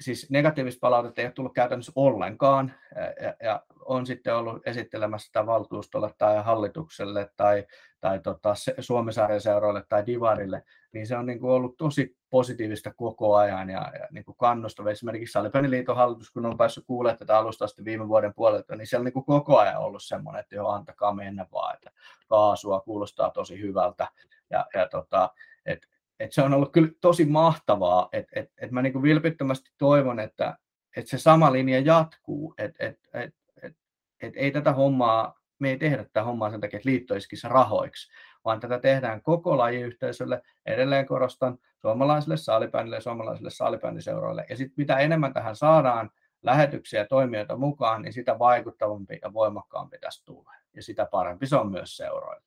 siis 0.00 0.30
negatiivista 0.30 0.80
palautetta 0.80 1.20
ei 1.20 1.26
ole 1.26 1.32
tullut 1.32 1.54
käytännössä 1.54 1.92
ollenkaan, 1.94 2.74
ja, 3.22 3.34
ja 3.42 3.62
on 3.84 4.06
sitten 4.06 4.36
ollut 4.36 4.66
esittelemässä 4.66 5.26
sitä 5.26 5.46
valtuustolle 5.46 6.10
tai 6.18 6.42
hallitukselle 6.42 7.30
tai, 7.36 7.66
tai 8.00 8.20
tota, 8.20 8.54
Suomen 8.80 9.14
seuroille 9.38 9.84
tai 9.88 10.06
Divarille, 10.06 10.62
niin 10.92 11.06
se 11.06 11.16
on 11.16 11.26
niin 11.26 11.40
kuin 11.40 11.52
ollut 11.52 11.76
tosi 11.76 12.16
positiivista 12.30 12.94
koko 12.94 13.36
ajan 13.36 13.70
ja, 13.70 13.92
ja 13.98 14.08
niin 14.10 14.24
kuin 14.24 14.36
kannustava. 14.36 14.90
Esimerkiksi 14.90 15.32
Salipäniliiton 15.32 15.96
hallitus, 15.96 16.30
kun 16.30 16.46
on 16.46 16.56
päässyt 16.56 16.84
kuulemaan 16.86 17.18
tätä 17.18 17.38
alusta 17.38 17.64
asti 17.64 17.84
viime 17.84 18.08
vuoden 18.08 18.34
puolelta, 18.34 18.76
niin 18.76 18.86
siellä 18.86 19.02
on 19.02 19.12
niin 19.14 19.24
koko 19.24 19.58
ajan 19.58 19.78
ollut 19.78 20.02
semmoinen, 20.02 20.40
että 20.40 20.54
joo, 20.54 20.68
antakaa 20.68 21.14
mennä 21.14 21.46
vaan, 21.52 21.74
että 21.74 21.90
kaasua 22.28 22.80
kuulostaa 22.80 23.30
tosi 23.30 23.60
hyvältä. 23.60 24.08
Ja, 24.50 24.66
ja 24.74 24.88
tota, 24.88 25.30
et, 25.66 25.86
et 26.20 26.32
se 26.32 26.42
on 26.42 26.54
ollut 26.54 26.72
kyllä 26.72 26.88
tosi 27.00 27.24
mahtavaa, 27.24 28.08
että 28.12 28.40
et, 28.40 28.52
et 28.58 28.70
mä 28.70 28.82
niin 28.82 29.02
vilpittömästi 29.02 29.70
toivon, 29.78 30.20
että 30.20 30.58
et 30.96 31.06
se 31.06 31.18
sama 31.18 31.52
linja 31.52 31.80
jatkuu, 31.80 32.54
että 32.58 32.86
et, 32.86 32.98
et, 33.14 33.34
et, 33.62 33.76
et 34.20 34.32
ei 34.36 34.50
tätä 34.50 34.72
hommaa, 34.72 35.40
me 35.58 35.70
ei 35.70 35.78
tehdä 35.78 36.04
tätä 36.04 36.22
hommaa 36.22 36.50
sen 36.50 36.60
takia, 36.60 36.76
että 36.76 36.88
liitto 36.88 37.14
rahoiksi, 37.44 38.12
vaan 38.44 38.60
tätä 38.60 38.78
tehdään 38.78 39.22
koko 39.22 39.58
lajiyhteisölle, 39.58 40.42
edelleen 40.66 41.06
korostan, 41.06 41.58
suomalaisille 41.80 42.36
saalibändille 42.36 43.00
suomalaisille 43.00 43.50
saalibändiseuroille. 43.50 44.46
Ja 44.48 44.56
sitten 44.56 44.74
mitä 44.76 44.98
enemmän 44.98 45.32
tähän 45.32 45.56
saadaan 45.56 46.10
lähetyksiä 46.42 47.00
ja 47.00 47.06
toimijoita 47.06 47.56
mukaan, 47.56 48.02
niin 48.02 48.12
sitä 48.12 48.38
vaikuttavampi 48.38 49.18
ja 49.22 49.32
voimakkaampi 49.32 49.98
tästä 49.98 50.24
tulee. 50.24 50.56
Ja 50.76 50.82
sitä 50.82 51.06
parempi 51.10 51.46
se 51.46 51.56
on 51.56 51.70
myös 51.70 51.96
seuroille. 51.96 52.42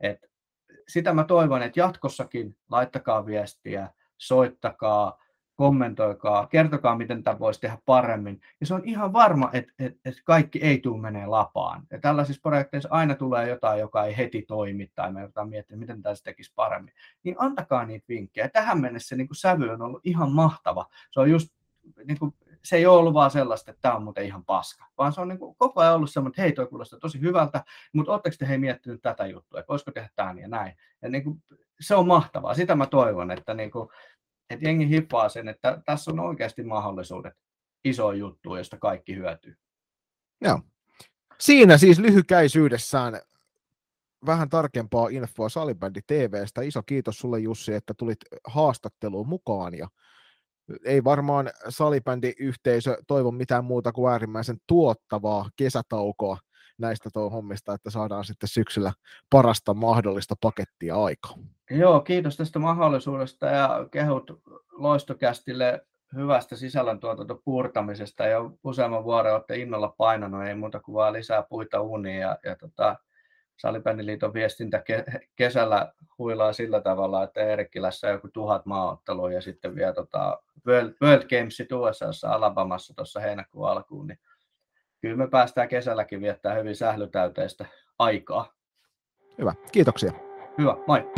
Et 0.00 0.33
sitä 0.88 1.12
mä 1.12 1.24
toivon, 1.24 1.62
että 1.62 1.80
jatkossakin 1.80 2.56
laittakaa 2.70 3.26
viestiä, 3.26 3.88
soittakaa, 4.18 5.18
kommentoikaa, 5.54 6.46
kertokaa, 6.46 6.96
miten 6.96 7.22
tämä 7.22 7.38
voisi 7.38 7.60
tehdä 7.60 7.78
paremmin. 7.86 8.40
Ja 8.60 8.66
se 8.66 8.74
on 8.74 8.84
ihan 8.84 9.12
varma, 9.12 9.50
että, 9.52 9.72
että, 9.78 10.00
että 10.04 10.20
kaikki 10.24 10.58
ei 10.58 10.78
tule 10.78 11.00
menee 11.00 11.26
lapaan. 11.26 11.82
Ja 11.90 12.00
tällaisissa 12.00 12.40
projekteissa 12.42 12.88
aina 12.92 13.14
tulee 13.14 13.48
jotain, 13.48 13.80
joka 13.80 14.04
ei 14.04 14.16
heti 14.16 14.42
toimi, 14.42 14.90
tai 14.94 15.12
me 15.12 15.20
joudutaan 15.20 15.48
miettimään, 15.48 15.80
miten 15.80 16.02
tämä 16.02 16.14
tekisi 16.24 16.52
paremmin. 16.54 16.94
Niin 17.22 17.36
antakaa 17.38 17.84
niitä 17.84 18.04
vinkkejä. 18.08 18.48
Tähän 18.48 18.80
mennessä 18.80 19.16
niin 19.16 19.28
sävy 19.32 19.68
on 19.68 19.82
ollut 19.82 20.06
ihan 20.06 20.32
mahtava. 20.32 20.86
Se 21.10 21.20
on 21.20 21.30
just 21.30 21.48
niin 22.04 22.18
kuin 22.18 22.34
se 22.64 22.76
ei 22.76 22.86
ole 22.86 22.98
ollut 22.98 23.14
vaan 23.14 23.30
sellaista, 23.30 23.70
että 23.70 23.80
tämä 23.82 23.94
on 23.94 24.02
muuten 24.02 24.24
ihan 24.24 24.44
paska, 24.44 24.86
vaan 24.98 25.12
se 25.12 25.20
on 25.20 25.28
niin 25.28 25.38
kuin 25.38 25.56
koko 25.56 25.80
ajan 25.80 25.94
ollut 25.94 26.10
semmoinen, 26.10 26.30
että 26.32 26.42
hei, 26.42 26.52
toi 26.52 26.66
kuulostaa 26.66 26.98
tosi 26.98 27.20
hyvältä, 27.20 27.64
mutta 27.92 28.12
oletteko 28.12 28.36
te 28.38 28.48
hei 28.48 28.58
miettinyt 28.58 29.02
tätä 29.02 29.26
juttua, 29.26 29.60
että 29.60 29.68
voisiko 29.68 29.90
tehdä 29.90 30.08
tämän 30.16 30.38
ja 30.38 30.48
näin. 30.48 30.76
Ja 31.02 31.08
niin 31.08 31.24
kuin, 31.24 31.42
se 31.80 31.94
on 31.94 32.06
mahtavaa, 32.06 32.54
sitä 32.54 32.74
mä 32.74 32.86
toivon, 32.86 33.30
että, 33.30 33.54
niin 33.54 33.70
kuin, 33.70 33.88
että 34.50 34.64
jengi 34.64 34.88
hippaa 34.88 35.28
sen, 35.28 35.48
että 35.48 35.82
tässä 35.86 36.10
on 36.10 36.20
oikeasti 36.20 36.62
mahdollisuudet 36.62 37.34
iso 37.84 38.12
juttu, 38.12 38.56
josta 38.56 38.78
kaikki 38.78 39.16
hyötyy. 39.16 39.56
Joo. 40.40 40.60
Siinä 41.40 41.78
siis 41.78 41.98
lyhykäisyydessään 41.98 43.20
vähän 44.26 44.48
tarkempaa 44.48 45.08
infoa 45.08 45.48
Salibändi 45.48 46.00
TVstä. 46.06 46.62
Iso 46.62 46.82
kiitos 46.82 47.18
sulle 47.18 47.40
Jussi, 47.40 47.74
että 47.74 47.94
tulit 47.94 48.18
haastatteluun 48.46 49.28
mukaan 49.28 49.74
ja 49.74 49.88
ei 50.84 51.04
varmaan 51.04 51.50
salibändiyhteisö 51.68 52.98
toivo 53.06 53.30
mitään 53.30 53.64
muuta 53.64 53.92
kuin 53.92 54.12
äärimmäisen 54.12 54.56
tuottavaa 54.66 55.48
kesätaukoa 55.56 56.38
näistä 56.78 57.10
tuo 57.12 57.30
hommista, 57.30 57.74
että 57.74 57.90
saadaan 57.90 58.24
sitten 58.24 58.48
syksyllä 58.48 58.92
parasta 59.30 59.74
mahdollista 59.74 60.34
pakettia 60.40 61.04
aikaan. 61.04 61.40
Joo, 61.70 62.00
kiitos 62.00 62.36
tästä 62.36 62.58
mahdollisuudesta 62.58 63.46
ja 63.46 63.88
kehut 63.90 64.42
loistokästille 64.72 65.86
hyvästä 66.14 66.56
sisällöntuotanto 66.56 67.40
puurtamisesta. 67.44 68.24
Ja 68.26 68.38
useamman 68.64 69.04
vuoden 69.04 69.32
olette 69.32 69.56
innolla 69.56 69.94
painanut, 69.98 70.44
ei 70.44 70.54
muuta 70.54 70.80
kuin 70.80 70.94
vaan 70.94 71.12
lisää 71.12 71.42
puita 71.42 71.80
uniin 71.80 72.20
ja, 72.20 72.38
ja 72.44 72.56
tota, 72.56 72.96
Salibändiliiton 73.56 74.34
viestintä 74.34 74.82
kesällä 75.36 75.92
huilaa 76.18 76.52
sillä 76.52 76.80
tavalla, 76.80 77.22
että 77.22 77.40
Eerikkilässä 77.40 78.08
joku 78.08 78.28
tuhat 78.28 78.66
maaottelua 78.66 79.32
ja 79.32 79.40
sitten 79.40 79.74
vielä 79.74 79.92
tota 79.92 80.42
World, 80.66 80.94
World 81.02 81.28
Gamesit 81.28 81.72
USAssa 81.72 82.32
Alabamassa 82.32 82.94
tuossa 82.94 83.20
heinäkuun 83.20 83.68
alkuun, 83.68 84.06
niin 84.06 84.18
kyllä 85.00 85.16
me 85.16 85.28
päästään 85.28 85.68
kesälläkin 85.68 86.20
viettää 86.20 86.54
hyvin 86.54 86.76
sählytäyteistä 86.76 87.66
aikaa. 87.98 88.52
Hyvä, 89.38 89.54
kiitoksia. 89.72 90.12
Hyvä, 90.58 90.76
moi. 90.86 91.12